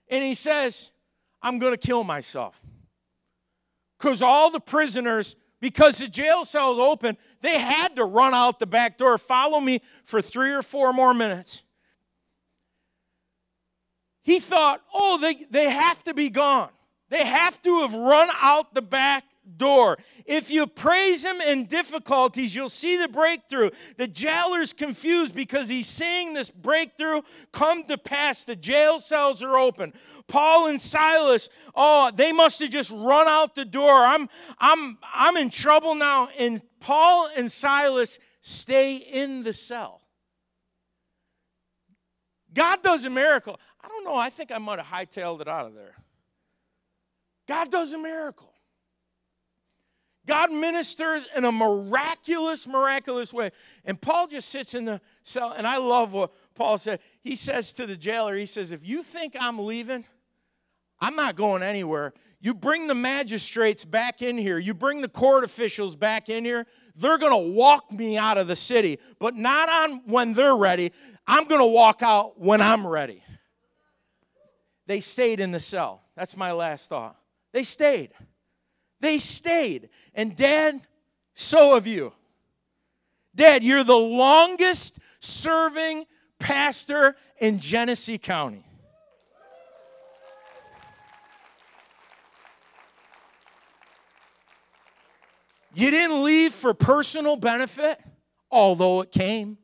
and 0.09 0.23
he 0.23 0.33
says, 0.33 0.91
I'm 1.41 1.59
going 1.59 1.73
to 1.73 1.77
kill 1.77 2.03
myself. 2.03 2.59
Because 3.97 4.21
all 4.21 4.51
the 4.51 4.59
prisoners, 4.59 5.35
because 5.61 5.97
the 5.97 6.07
jail 6.07 6.45
cell 6.45 6.73
is 6.73 6.79
open, 6.79 7.17
they 7.41 7.59
had 7.59 7.95
to 7.95 8.05
run 8.05 8.33
out 8.33 8.59
the 8.59 8.67
back 8.67 8.97
door. 8.97 9.17
Follow 9.17 9.59
me 9.59 9.81
for 10.03 10.21
three 10.21 10.51
or 10.51 10.61
four 10.61 10.93
more 10.93 11.13
minutes. 11.13 11.63
He 14.21 14.39
thought, 14.39 14.81
oh, 14.93 15.19
they, 15.19 15.35
they 15.49 15.69
have 15.69 16.03
to 16.03 16.13
be 16.13 16.29
gone. 16.29 16.69
They 17.09 17.23
have 17.23 17.61
to 17.61 17.81
have 17.81 17.93
run 17.93 18.29
out 18.41 18.73
the 18.73 18.81
back 18.81 19.23
door. 19.57 19.97
If 20.25 20.49
you 20.49 20.67
praise 20.67 21.23
him 21.23 21.41
in 21.41 21.65
difficulties, 21.65 22.55
you'll 22.55 22.69
see 22.69 22.97
the 22.97 23.07
breakthrough. 23.07 23.69
The 23.97 24.07
jailer's 24.07 24.73
confused 24.73 25.35
because 25.35 25.69
he's 25.69 25.87
seeing 25.87 26.33
this 26.33 26.49
breakthrough 26.49 27.21
come 27.51 27.83
to 27.85 27.97
pass. 27.97 28.45
The 28.45 28.55
jail 28.55 28.99
cells 28.99 29.43
are 29.43 29.57
open. 29.57 29.93
Paul 30.27 30.67
and 30.67 30.81
Silas, 30.81 31.49
oh, 31.75 32.11
they 32.13 32.31
must 32.31 32.59
have 32.59 32.69
just 32.69 32.91
run 32.91 33.27
out 33.27 33.55
the 33.55 33.65
door. 33.65 33.93
I'm 33.93 34.29
I'm 34.59 34.97
I'm 35.13 35.37
in 35.37 35.49
trouble 35.49 35.95
now. 35.95 36.29
And 36.37 36.61
Paul 36.79 37.29
and 37.35 37.51
Silas 37.51 38.19
stay 38.41 38.97
in 38.97 39.43
the 39.43 39.53
cell. 39.53 40.01
God 42.53 42.81
does 42.81 43.03
a 43.05 43.09
miracle. 43.09 43.59
I 43.83 43.87
don't 43.87 44.05
know. 44.05 44.15
I 44.15 44.29
think 44.29 44.51
I 44.51 44.57
might 44.57 44.79
have 44.79 44.87
hightailed 44.87 45.41
it 45.41 45.47
out 45.47 45.67
of 45.67 45.75
there. 45.75 45.95
God 47.47 47.69
does 47.69 47.93
a 47.93 47.97
miracle. 47.97 48.54
God 50.25 50.51
ministers 50.51 51.27
in 51.35 51.45
a 51.45 51.51
miraculous, 51.51 52.67
miraculous 52.67 53.33
way. 53.33 53.51
And 53.83 53.99
Paul 53.99 54.27
just 54.27 54.49
sits 54.49 54.73
in 54.73 54.85
the 54.85 55.01
cell, 55.23 55.51
and 55.51 55.67
I 55.67 55.77
love 55.77 56.13
what 56.13 56.31
Paul 56.55 56.77
said. 56.77 56.99
He 57.21 57.35
says 57.35 57.73
to 57.73 57.85
the 57.85 57.95
jailer, 57.95 58.35
he 58.35 58.45
says, 58.45 58.71
If 58.71 58.85
you 58.85 59.03
think 59.03 59.35
I'm 59.39 59.59
leaving, 59.59 60.05
I'm 60.99 61.15
not 61.15 61.35
going 61.35 61.61
anywhere. 61.61 62.13
You 62.41 62.53
bring 62.53 62.87
the 62.87 62.95
magistrates 62.95 63.85
back 63.85 64.21
in 64.21 64.37
here, 64.37 64.57
you 64.57 64.73
bring 64.73 65.01
the 65.01 65.07
court 65.07 65.43
officials 65.43 65.95
back 65.95 66.29
in 66.29 66.45
here, 66.45 66.65
they're 66.95 67.17
going 67.17 67.31
to 67.31 67.51
walk 67.51 67.91
me 67.91 68.17
out 68.17 68.37
of 68.37 68.47
the 68.47 68.55
city, 68.55 68.99
but 69.19 69.35
not 69.35 69.67
on 69.67 70.01
when 70.05 70.33
they're 70.33 70.55
ready. 70.55 70.91
I'm 71.27 71.45
going 71.45 71.61
to 71.61 71.65
walk 71.65 72.03
out 72.03 72.39
when 72.39 72.61
I'm 72.61 72.85
ready. 72.85 73.23
They 74.85 74.99
stayed 74.99 75.39
in 75.39 75.51
the 75.51 75.59
cell. 75.59 76.03
That's 76.15 76.37
my 76.37 76.51
last 76.51 76.89
thought. 76.89 77.17
They 77.51 77.63
stayed. 77.63 78.11
They 78.99 79.17
stayed. 79.17 79.89
And 80.13 80.35
dad, 80.35 80.81
so 81.35 81.75
have 81.75 81.87
you. 81.87 82.13
Dad, 83.35 83.63
you're 83.63 83.83
the 83.83 83.93
longest 83.93 84.99
serving 85.19 86.05
pastor 86.39 87.15
in 87.39 87.59
Genesee 87.59 88.17
County. 88.17 88.63
You 95.73 95.91
didn't 95.91 96.23
leave 96.23 96.53
for 96.53 96.73
personal 96.73 97.35
benefit, 97.35 97.99
although 98.49 99.01
it 99.01 99.11
came. 99.11 99.57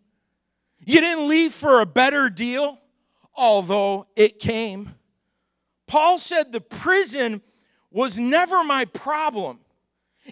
You 0.84 1.00
didn't 1.00 1.30
leave 1.30 1.54
for 1.54 1.80
a 1.80 1.86
better 1.86 2.30
deal, 2.30 2.82
although 3.34 4.08
it 4.18 4.40
came. 4.40 4.94
Paul 5.88 6.18
said 6.18 6.52
the 6.52 6.60
prison 6.60 7.42
was 7.92 8.18
never 8.18 8.64
my 8.64 8.86
problem. 8.86 9.60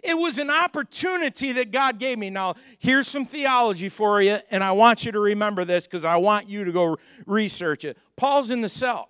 It 0.04 0.14
was 0.14 0.38
an 0.38 0.50
opportunity 0.50 1.52
that 1.54 1.72
God 1.72 2.00
gave 2.00 2.18
me. 2.18 2.30
Now, 2.30 2.56
here's 2.78 3.08
some 3.08 3.26
theology 3.26 3.90
for 3.90 4.22
you, 4.22 4.38
and 4.52 4.64
I 4.64 4.72
want 4.72 5.04
you 5.04 5.12
to 5.12 5.20
remember 5.20 5.66
this 5.66 5.88
because 5.88 6.06
I 6.06 6.18
want 6.18 6.48
you 6.48 6.64
to 6.64 6.72
go 6.72 6.98
research 7.26 7.86
it. 7.86 7.98
Paul's 8.16 8.52
in 8.52 8.62
the 8.62 8.70
cell. 8.70 9.10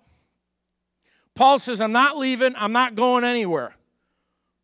Paul 1.34 1.58
says, 1.58 1.80
I'm 1.80 1.92
not 1.92 2.16
leaving, 2.16 2.54
I'm 2.56 2.72
not 2.72 2.94
going 2.94 3.24
anywhere. 3.24 3.74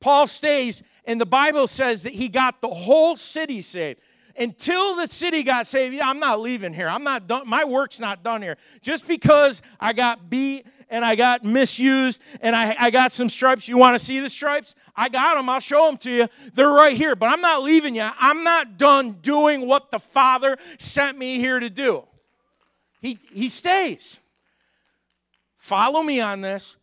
Paul 0.01 0.27
stays, 0.27 0.83
and 1.05 1.21
the 1.21 1.27
Bible 1.27 1.67
says 1.67 2.03
that 2.03 2.13
he 2.13 2.29
got 2.29 2.61
the 2.61 2.69
whole 2.69 3.17
city 3.17 3.61
saved. 3.61 4.01
Until 4.39 4.97
the 4.97 5.09
city 5.09 5.43
got 5.43 5.67
saved, 5.67 5.95
yeah, 5.95 6.09
I'm 6.09 6.19
not 6.19 6.41
leaving 6.41 6.75
here. 6.75 6.89
I'm 6.89 7.05
not 7.05 7.27
done. 7.27 7.49
My 7.49 7.65
work's 7.65 7.99
not 7.99 8.23
done 8.23 8.43
here. 8.43 8.59
Just 8.83 9.09
because 9.09 9.63
I 9.81 9.95
got 9.95 10.29
beat 10.29 10.67
and 10.89 11.05
I 11.05 11.15
got 11.17 11.45
misused 11.45 12.21
and 12.41 12.55
I, 12.55 12.77
I 12.79 12.91
got 12.91 13.13
some 13.13 13.29
stripes. 13.29 13.69
You 13.69 13.79
want 13.79 13.99
to 13.99 14.05
see 14.05 14.21
the 14.21 14.31
stripes? 14.31 14.75
I 14.95 15.09
got 15.09 15.35
them. 15.35 15.49
I'll 15.49 15.61
show 15.61 15.87
them 15.87 15.97
to 15.99 16.11
you. 16.11 16.29
They're 16.55 16.69
right 16.69 16.97
here. 16.97 17.17
But 17.17 17.27
I'm 17.31 17.41
not 17.41 17.63
leaving 17.63 17.95
you. 17.95 18.09
I'm 18.19 18.45
not 18.45 18.79
done 18.79 19.13
doing 19.23 19.67
what 19.67 19.91
the 19.91 19.99
Father 19.99 20.57
sent 20.79 21.19
me 21.19 21.39
here 21.39 21.61
to 21.61 21.71
do. 21.71 22.05
He, 23.01 23.19
he 23.33 23.49
stays. 23.49 24.19
Follow 25.59 26.03
me 26.03 26.21
on 26.21 26.41
this. 26.41 26.77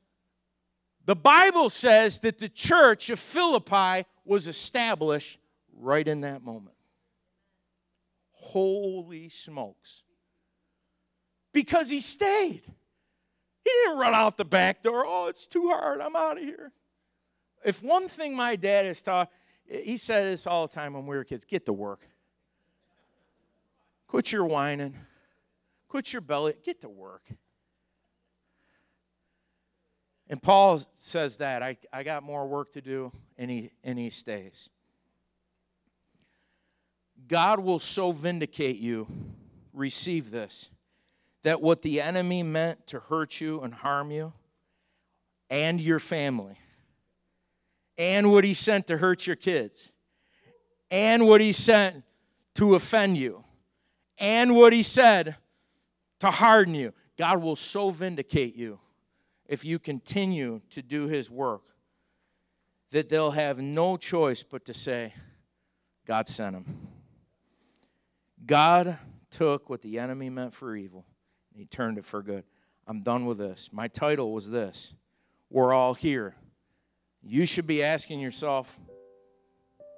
The 1.06 1.16
Bible 1.16 1.70
says 1.70 2.20
that 2.20 2.38
the 2.40 2.50
church 2.50 3.10
of 3.10 3.20
Philippi 3.20 4.06
was 4.26 4.48
established 4.48 5.40
right 5.78 6.08
in 6.08 6.22
that 6.22 6.44
moment. 6.44 6.76
Holy 8.32 9.30
smokes. 9.30 10.04
Because 11.54 11.90
he 11.90 12.00
stayed. 12.00 12.64
He 13.64 13.72
didn't 13.72 13.98
run 13.98 14.14
out 14.14 14.38
the 14.38 14.46
back 14.46 14.82
door. 14.82 15.06
Oh, 15.06 15.28
it's 15.28 15.48
too 15.48 15.70
hard. 15.70 16.02
I'm 16.02 16.16
out 16.16 16.38
of 16.38 16.44
here. 16.44 16.72
If 17.64 17.82
one 17.82 18.08
thing 18.08 18.36
my 18.36 18.56
dad 18.56 18.86
has 18.86 19.02
taught, 19.02 19.30
he 19.66 19.98
said 19.98 20.26
this 20.26 20.46
all 20.46 20.68
the 20.68 20.74
time 20.74 20.94
when 20.94 21.06
we 21.06 21.16
were 21.16 21.24
kids 21.24 21.46
get 21.46 21.66
to 21.66 21.74
work. 21.74 22.08
Quit 24.08 24.32
your 24.32 24.46
whining. 24.46 24.96
Quit 25.88 26.12
your 26.12 26.22
belly. 26.22 26.56
Get 26.64 26.82
to 26.82 26.90
work. 26.90 27.24
And 30.30 30.42
Paul 30.42 30.82
says 30.96 31.38
that. 31.38 31.64
I, 31.64 31.78
I 31.92 32.04
got 32.04 32.24
more 32.24 32.48
work 32.48 32.74
to 32.74 32.82
do, 32.82 33.12
and 33.38 33.50
he, 33.50 33.72
and 33.84 33.98
he 33.98 34.10
stays. 34.10 34.70
God 37.28 37.60
will 37.60 37.80
so 37.80 38.12
vindicate 38.12 38.78
you. 38.78 39.08
Receive 39.74 40.32
this. 40.32 40.70
That 41.44 41.62
what 41.62 41.82
the 41.82 42.02
enemy 42.02 42.42
meant 42.42 42.88
to 42.88 43.00
hurt 43.00 43.40
you 43.40 43.62
and 43.62 43.74
harm 43.74 44.12
you 44.12 44.34
and 45.50 45.80
your 45.80 46.00
family, 46.00 46.58
and 47.98 48.32
what 48.32 48.44
he 48.44 48.54
sent 48.54 48.88
to 48.88 48.98
hurt 48.98 49.28
your 49.28 49.36
kids, 49.36 49.92
and 50.90 51.28
what 51.28 51.42
he 51.42 51.54
sent 51.54 52.04
to 52.56 52.76
offend 52.76 53.18
you, 53.18 53.44
and 54.18 54.56
what 54.56 54.74
he 54.74 54.82
said 54.82 55.36
to 56.22 56.32
harden 56.32 56.74
you, 56.74 56.94
God 57.18 57.42
will 57.42 57.56
so 57.56 57.92
vindicate 57.92 58.56
you 58.56 58.80
if 59.48 59.64
you 59.64 59.78
continue 59.78 60.62
to 60.72 60.82
do 60.82 61.08
his 61.08 61.30
work, 61.30 61.62
that 62.92 63.10
they'll 63.10 63.32
have 63.32 63.60
no 63.60 63.98
choice 63.98 64.44
but 64.44 64.66
to 64.66 64.74
say, 64.74 65.14
God 66.08 66.28
sent 66.28 66.56
him. 66.56 66.88
God 68.46 68.98
took 69.30 69.70
what 69.70 69.82
the 69.82 70.00
enemy 70.00 70.30
meant 70.30 70.54
for 70.54 70.76
evil 70.76 71.06
he 71.56 71.66
turned 71.66 71.98
it 71.98 72.06
for 72.06 72.22
good. 72.22 72.44
I'm 72.88 73.02
done 73.02 73.26
with 73.26 73.38
this. 73.38 73.70
My 73.72 73.88
title 73.88 74.34
was 74.34 74.50
this 74.50 74.94
We're 75.50 75.74
all 75.74 75.94
here. 75.94 76.36
You 77.22 77.46
should 77.46 77.68
be 77.68 77.82
asking 77.84 78.20
yourself, 78.20 78.80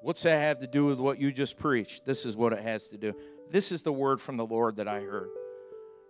what's 0.01 0.21
that 0.23 0.39
have 0.39 0.59
to 0.59 0.67
do 0.67 0.85
with 0.85 0.99
what 0.99 1.19
you 1.19 1.31
just 1.31 1.57
preached? 1.57 2.05
This 2.05 2.25
is 2.25 2.37
what 2.37 2.53
it 2.53 2.59
has 2.59 2.89
to 2.89 2.97
do. 2.97 3.15
This 3.49 3.71
is 3.71 3.81
the 3.81 3.91
word 3.91 4.21
from 4.21 4.37
the 4.37 4.45
Lord 4.45 4.75
that 4.75 4.87
I 4.87 5.01
heard. 5.01 5.29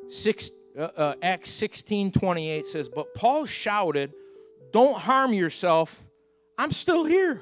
Six, 0.09 0.51
uh, 0.77 0.81
uh, 0.81 1.15
Acts 1.21 1.51
16 1.51 2.11
28 2.11 2.65
says, 2.65 2.89
But 2.89 3.13
Paul 3.13 3.45
shouted, 3.45 4.13
Don't 4.71 4.97
harm 4.97 5.33
yourself. 5.33 6.03
I'm 6.57 6.71
still 6.71 7.05
here. 7.05 7.41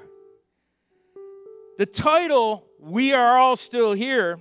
The 1.77 1.85
title, 1.87 2.67
We 2.79 3.13
Are 3.13 3.37
All 3.37 3.55
Still 3.55 3.93
Here, 3.93 4.39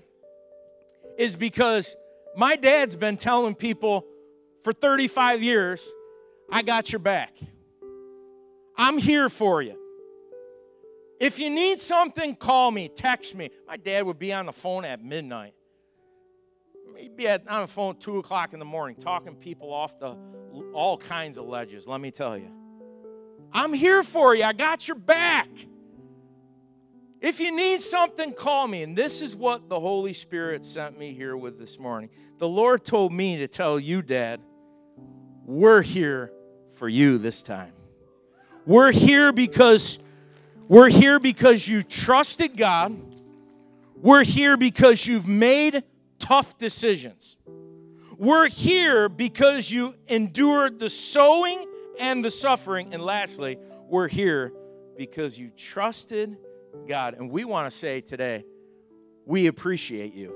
is 1.16 1.37
because 1.37 1.96
my 2.37 2.57
dad's 2.57 2.97
been 2.97 3.16
telling 3.16 3.55
people 3.55 4.07
for 4.62 4.73
35 4.73 5.42
years, 5.42 5.92
I 6.51 6.62
got 6.62 6.92
your 6.92 7.01
back. 7.01 7.37
I'm 8.77 8.99
here 8.99 9.29
for 9.29 9.62
you. 9.62 9.79
If 11.21 11.38
you 11.38 11.51
need 11.51 11.79
something, 11.79 12.35
call 12.35 12.71
me, 12.71 12.88
text 12.88 13.35
me. 13.35 13.51
My 13.66 13.77
dad 13.77 14.05
would 14.07 14.18
be 14.18 14.33
on 14.33 14.47
the 14.47 14.53
phone 14.53 14.85
at 14.85 15.03
midnight 15.05 15.55
he'd 17.03 17.16
be 17.16 17.29
on 17.29 17.40
the 17.47 17.66
phone 17.66 17.97
two 17.97 18.18
o'clock 18.18 18.53
in 18.53 18.59
the 18.59 18.64
morning 18.64 18.97
talking 18.97 19.35
people 19.35 19.73
off 19.73 19.99
the 19.99 20.16
all 20.73 20.97
kinds 20.99 21.38
of 21.38 21.47
ledges, 21.47 21.87
let 21.87 22.01
me 22.01 22.11
tell 22.11 22.37
you. 22.37 22.51
I'm 23.53 23.73
here 23.73 24.03
for 24.03 24.35
you. 24.35 24.45
I 24.45 24.53
got 24.53 24.87
your 24.87 24.97
back. 24.97 25.49
If 27.23 27.39
you 27.39 27.55
need 27.55 27.81
something, 27.81 28.33
call 28.33 28.67
me. 28.67 28.83
And 28.83 28.99
this 28.99 29.23
is 29.23 29.37
what 29.37 29.69
the 29.69 29.79
Holy 29.79 30.13
Spirit 30.13 30.65
sent 30.65 30.99
me 30.99 31.15
here 31.15 31.37
with 31.37 31.57
this 31.57 31.79
morning. 31.79 32.11
The 32.39 32.49
Lord 32.49 32.85
told 32.85 33.13
me 33.13 33.37
to 33.39 33.47
tell 33.47 33.79
you, 33.79 34.03
Dad, 34.03 34.41
we're 35.45 35.83
here 35.83 36.33
for 36.73 36.89
you 36.89 37.19
this 37.19 37.41
time. 37.41 37.75
We're 38.67 38.91
here 38.91 39.33
because 39.33 40.01
we're 40.67 40.89
here 40.89 41.21
because 41.21 41.69
you 41.69 41.85
trusted 41.85 42.57
God. 42.57 43.01
We're 43.95 44.25
here 44.25 44.57
because 44.57 45.07
you've 45.07 45.29
made 45.29 45.85
tough 46.19 46.59
decisions. 46.59 47.37
We're 48.19 48.49
here 48.49 49.09
because 49.09 49.71
you 49.71 49.95
endured 50.09 50.81
the 50.81 50.91
sowing 50.91 51.67
and 52.01 52.25
the 52.25 52.33
suffering. 52.33 52.93
And 52.95 53.01
lastly, 53.01 53.59
we're 53.89 54.09
here 54.09 54.53
because 54.97 55.39
you 55.39 55.51
trusted 55.51 56.37
God. 56.89 57.15
And 57.15 57.31
we 57.31 57.45
want 57.45 57.71
to 57.71 57.77
say 57.77 58.01
today, 58.01 58.45
we 59.25 59.47
appreciate 59.47 60.15
you. 60.15 60.35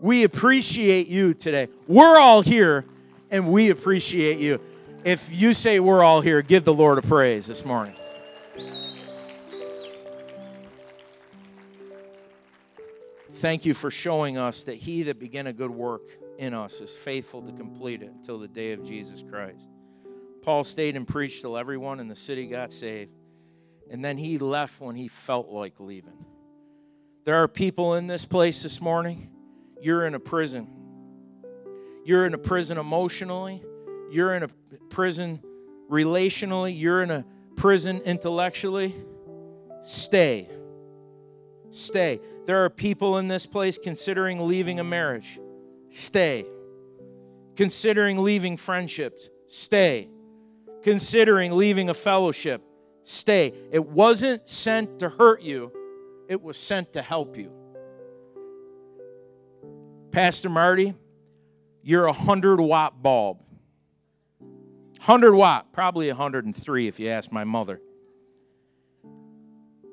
We 0.00 0.24
appreciate 0.24 1.06
you 1.08 1.34
today. 1.34 1.68
We're 1.86 2.18
all 2.18 2.42
here 2.42 2.84
and 3.30 3.50
we 3.50 3.70
appreciate 3.70 4.38
you. 4.38 4.60
If 5.04 5.28
you 5.32 5.54
say 5.54 5.80
we're 5.80 6.02
all 6.02 6.20
here, 6.20 6.42
give 6.42 6.64
the 6.64 6.74
Lord 6.74 6.98
a 6.98 7.02
praise 7.02 7.46
this 7.46 7.64
morning. 7.64 7.94
Thank 13.34 13.64
you 13.64 13.74
for 13.74 13.90
showing 13.90 14.38
us 14.38 14.64
that 14.64 14.76
he 14.76 15.04
that 15.04 15.18
began 15.18 15.46
a 15.46 15.52
good 15.52 15.70
work 15.70 16.02
in 16.38 16.54
us 16.54 16.80
is 16.80 16.96
faithful 16.96 17.42
to 17.42 17.52
complete 17.52 18.02
it 18.02 18.10
until 18.10 18.38
the 18.38 18.48
day 18.48 18.72
of 18.72 18.84
Jesus 18.84 19.22
Christ. 19.22 19.68
Paul 20.42 20.64
stayed 20.64 20.96
and 20.96 21.06
preached 21.06 21.42
till 21.42 21.56
everyone 21.56 22.00
in 22.00 22.08
the 22.08 22.16
city 22.16 22.46
got 22.46 22.72
saved, 22.72 23.10
and 23.90 24.04
then 24.04 24.16
he 24.16 24.38
left 24.38 24.80
when 24.80 24.96
he 24.96 25.08
felt 25.08 25.48
like 25.48 25.78
leaving. 25.78 26.24
There 27.24 27.36
are 27.42 27.48
people 27.48 27.94
in 27.94 28.06
this 28.06 28.24
place 28.24 28.62
this 28.62 28.80
morning, 28.80 29.30
you're 29.80 30.06
in 30.06 30.14
a 30.14 30.20
prison. 30.20 30.68
You're 32.04 32.24
in 32.24 32.34
a 32.34 32.38
prison 32.38 32.78
emotionally, 32.78 33.64
you're 34.10 34.34
in 34.34 34.44
a 34.44 34.48
prison 34.90 35.42
relationally, 35.90 36.78
you're 36.78 37.02
in 37.02 37.10
a 37.10 37.24
prison 37.56 38.00
intellectually. 38.04 38.94
Stay. 39.82 40.48
Stay. 41.72 42.20
There 42.46 42.64
are 42.64 42.70
people 42.70 43.18
in 43.18 43.26
this 43.26 43.44
place 43.44 43.76
considering 43.76 44.46
leaving 44.46 44.78
a 44.78 44.84
marriage. 44.84 45.40
Stay. 45.90 46.46
Considering 47.56 48.18
leaving 48.22 48.56
friendships. 48.56 49.28
Stay. 49.48 50.08
Considering 50.84 51.56
leaving 51.56 51.88
a 51.90 51.94
fellowship. 51.94 52.62
Stay. 53.08 53.52
It 53.70 53.86
wasn't 53.86 54.48
sent 54.48 54.98
to 54.98 55.08
hurt 55.08 55.40
you, 55.40 55.70
it 56.28 56.42
was 56.42 56.58
sent 56.58 56.94
to 56.94 57.02
help 57.02 57.36
you. 57.36 57.52
Pastor 60.10 60.48
Marty, 60.48 60.92
you're 61.84 62.06
a 62.06 62.12
100 62.12 62.60
watt 62.60 63.00
bulb. 63.00 63.42
100 64.40 65.36
watt, 65.36 65.72
probably 65.72 66.08
103 66.08 66.88
if 66.88 66.98
you 66.98 67.08
ask 67.08 67.30
my 67.30 67.44
mother. 67.44 67.80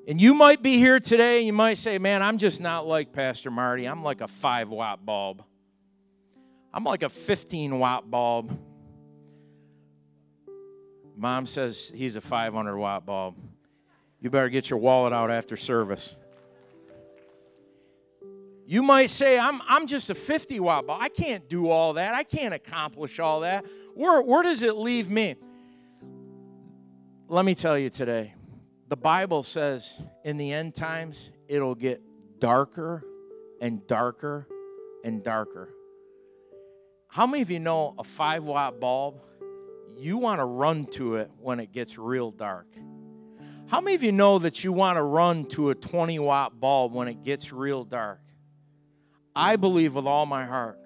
And 0.08 0.20
you 0.20 0.34
might 0.34 0.64
be 0.64 0.78
here 0.78 1.00
today 1.00 1.38
and 1.38 1.46
you 1.46 1.54
might 1.54 1.78
say, 1.78 2.00
Man, 2.00 2.24
I'm 2.24 2.40
just 2.40 2.62
not 2.62 2.88
like 2.88 3.14
Pastor 3.14 3.52
Marty. 3.52 3.86
I'm 3.86 4.02
like 4.02 4.22
a 4.22 4.28
five 4.28 4.70
watt 4.70 5.06
bulb. 5.06 5.44
I'm 6.74 6.84
like 6.84 7.04
a 7.04 7.10
15 7.10 7.78
watt 7.78 8.10
bulb. 8.10 8.58
Mom 11.16 11.46
says 11.46 11.92
he's 11.96 12.16
a 12.16 12.22
500 12.22 12.78
watt 12.78 13.06
bulb. 13.06 13.36
You 14.20 14.30
better 14.30 14.50
get 14.50 14.70
your 14.70 14.80
wallet 14.80 15.14
out 15.14 15.30
after 15.30 15.56
service. 15.56 16.16
You 18.66 18.82
might 18.82 19.10
say, 19.10 19.38
I'm, 19.38 19.62
I'm 19.68 19.88
just 19.88 20.10
a 20.10 20.16
50 20.16 20.60
watt 20.60 20.88
bulb. 20.88 21.02
I 21.02 21.10
can't 21.10 21.48
do 21.50 21.70
all 21.70 21.94
that. 21.94 22.16
I 22.16 22.24
can't 22.24 22.54
accomplish 22.54 23.20
all 23.20 23.42
that. 23.42 23.66
Where, 23.94 24.22
where 24.22 24.44
does 24.44 24.62
it 24.62 24.76
leave 24.76 25.10
me? 25.10 25.36
Let 27.28 27.46
me 27.46 27.56
tell 27.56 27.78
you 27.78 27.90
today 27.90 28.34
the 28.88 28.98
Bible 28.98 29.44
says 29.44 30.00
in 30.24 30.38
the 30.38 30.52
end 30.52 30.76
times, 30.76 31.32
it'll 31.48 31.76
get 31.76 32.02
darker 32.40 33.04
and 33.60 33.86
darker 33.88 34.48
and 35.04 35.24
darker. 35.24 35.74
How 37.08 37.26
many 37.26 37.42
of 37.42 37.50
you 37.50 37.60
know 37.60 37.96
a 37.98 38.04
five 38.04 38.44
watt 38.44 38.80
bulb? 38.80 39.22
You 39.98 40.18
want 40.18 40.40
to 40.40 40.46
run 40.46 40.86
to 40.88 41.16
it 41.16 41.32
when 41.40 41.60
it 41.60 41.72
gets 41.72 41.98
real 41.98 42.32
dark. 42.32 42.68
How 43.68 43.82
many 43.82 43.96
of 43.96 44.04
you 44.04 44.12
know 44.12 44.40
that 44.40 44.64
you 44.64 44.74
want 44.74 44.98
to 44.98 45.04
run 45.04 45.46
to 45.46 45.70
a 45.70 45.76
20 45.76 46.20
watt 46.20 46.60
bulb 46.60 46.94
when 46.94 47.08
it 47.08 47.24
gets 47.24 47.52
real 47.54 47.84
dark? 47.84 48.20
I 49.36 49.56
believe 49.56 49.96
with 49.96 50.06
all 50.06 50.26
my 50.26 50.46
heart 50.46 50.80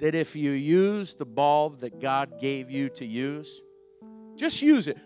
that 0.00 0.14
if 0.14 0.36
you 0.36 0.50
use 0.50 1.14
the 1.14 1.24
bulb 1.24 1.80
that 1.80 2.00
God 2.00 2.40
gave 2.40 2.70
you 2.70 2.88
to 2.90 3.04
use, 3.04 3.62
just 4.36 4.62
use 4.62 4.86
it. 4.86 4.98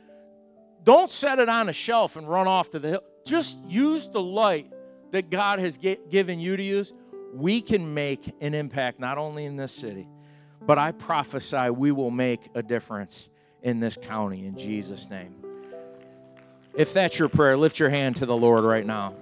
Don't 0.83 1.11
set 1.11 1.39
it 1.39 1.49
on 1.49 1.69
a 1.69 1.73
shelf 1.73 2.17
and 2.17 2.29
run 2.29 2.47
off 2.47 2.71
to 2.71 2.79
the 2.79 2.89
hill. 2.89 3.03
Just 3.25 3.59
use 3.67 4.09
the 4.09 4.21
light 4.21 4.73
that 5.13 5.31
God 5.31 5.59
has 5.59 5.77
given 5.77 6.41
you 6.41 6.57
to 6.57 6.63
use. 6.63 6.93
We 7.33 7.61
can 7.61 7.95
make 7.95 8.35
an 8.41 8.55
impact 8.55 8.99
not 8.99 9.19
only 9.19 9.45
in 9.45 9.57
this 9.57 9.73
city, 9.73 10.09
but 10.69 10.77
I 10.77 10.93
prophesy 10.93 11.71
we 11.71 11.93
will 11.93 12.11
make 12.11 12.51
a 12.55 12.63
difference 12.63 13.31
in 13.63 13.81
this 13.81 13.97
county 13.97 14.45
in 14.45 14.59
Jesus' 14.59 15.09
name. 15.09 15.35
If 16.75 16.93
that's 16.93 17.19
your 17.19 17.31
prayer, 17.31 17.57
lift 17.57 17.79
your 17.79 17.89
hand 17.89 18.17
to 18.17 18.27
the 18.27 18.37
Lord 18.37 18.65
right 18.65 18.85
now. 18.85 19.15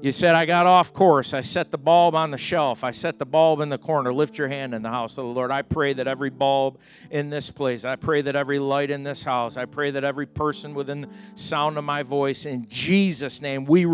You 0.00 0.12
said, 0.12 0.34
I 0.34 0.46
got 0.46 0.64
off 0.64 0.94
course. 0.94 1.34
I 1.34 1.42
set 1.42 1.70
the 1.70 1.76
bulb 1.76 2.14
on 2.14 2.30
the 2.30 2.38
shelf. 2.38 2.84
I 2.84 2.92
set 2.92 3.18
the 3.18 3.26
bulb 3.26 3.60
in 3.60 3.68
the 3.68 3.76
corner. 3.76 4.14
Lift 4.14 4.38
your 4.38 4.48
hand 4.48 4.74
in 4.74 4.80
the 4.80 4.88
house 4.88 5.12
of 5.18 5.26
the 5.26 5.30
Lord. 5.30 5.50
I 5.50 5.60
pray 5.60 5.92
that 5.92 6.06
every 6.06 6.30
bulb 6.30 6.78
in 7.10 7.28
this 7.28 7.50
place, 7.50 7.84
I 7.84 7.96
pray 7.96 8.22
that 8.22 8.34
every 8.34 8.58
light 8.58 8.90
in 8.90 9.02
this 9.02 9.22
house, 9.22 9.58
I 9.58 9.66
pray 9.66 9.90
that 9.90 10.04
every 10.04 10.26
person 10.26 10.72
within 10.72 11.02
the 11.02 11.08
sound 11.34 11.76
of 11.76 11.84
my 11.84 12.02
voice, 12.02 12.46
in 12.46 12.66
Jesus' 12.66 13.42
name, 13.42 13.66
we 13.66 13.84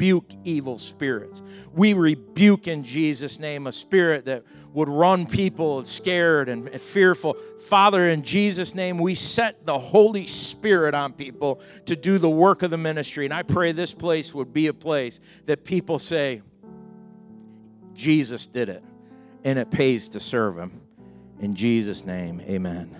rebuke 0.00 0.32
evil 0.44 0.78
spirits. 0.78 1.42
We 1.74 1.92
rebuke 1.92 2.66
in 2.66 2.82
Jesus' 2.84 3.38
name 3.38 3.66
a 3.66 3.72
spirit 3.72 4.24
that 4.24 4.44
would 4.72 4.88
run 4.88 5.26
people 5.26 5.84
scared 5.84 6.48
and 6.48 6.70
fearful. 6.80 7.36
Father, 7.68 8.08
in 8.08 8.22
Jesus' 8.22 8.74
name, 8.74 8.96
we 8.96 9.14
set 9.14 9.66
the 9.66 9.78
Holy 9.78 10.26
Spirit 10.26 10.94
on 10.94 11.12
people 11.12 11.60
to 11.84 11.96
do 11.96 12.16
the 12.16 12.30
work 12.30 12.62
of 12.62 12.70
the 12.70 12.78
ministry. 12.78 13.26
And 13.26 13.34
I 13.34 13.42
pray 13.42 13.72
this 13.72 13.92
place 13.92 14.32
would 14.32 14.54
be 14.54 14.68
a 14.68 14.72
place 14.72 15.20
that 15.44 15.64
people 15.64 15.98
say, 15.98 16.40
Jesus 17.92 18.46
did 18.46 18.70
it, 18.70 18.82
and 19.44 19.58
it 19.58 19.70
pays 19.70 20.08
to 20.10 20.20
serve 20.20 20.56
him. 20.56 20.80
In 21.40 21.54
Jesus' 21.54 22.06
name, 22.06 22.40
amen. 22.40 22.96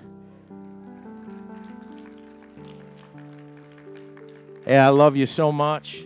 Hey, 4.67 4.77
I 4.77 4.89
love 4.89 5.17
you 5.17 5.25
so 5.25 5.51
much. 5.51 6.05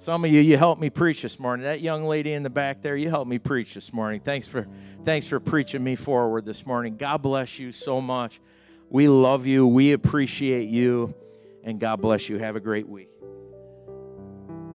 Some 0.00 0.24
of 0.24 0.32
you, 0.32 0.40
you 0.40 0.56
helped 0.56 0.80
me 0.80 0.88
preach 0.88 1.20
this 1.20 1.38
morning. 1.38 1.64
That 1.64 1.82
young 1.82 2.06
lady 2.06 2.32
in 2.32 2.42
the 2.42 2.48
back 2.48 2.80
there, 2.80 2.96
you 2.96 3.10
helped 3.10 3.28
me 3.28 3.38
preach 3.38 3.74
this 3.74 3.92
morning. 3.92 4.22
Thanks 4.22 4.46
for, 4.48 4.66
thanks 5.04 5.26
for 5.26 5.38
preaching 5.38 5.84
me 5.84 5.94
forward 5.94 6.46
this 6.46 6.64
morning. 6.64 6.96
God 6.96 7.20
bless 7.20 7.58
you 7.58 7.70
so 7.70 8.00
much. 8.00 8.40
We 8.88 9.08
love 9.08 9.44
you. 9.44 9.66
We 9.66 9.92
appreciate 9.92 10.70
you. 10.70 11.12
And 11.64 11.78
God 11.78 12.00
bless 12.00 12.30
you. 12.30 12.38
Have 12.38 12.56
a 12.56 12.60
great 12.60 12.88
week. 12.88 13.09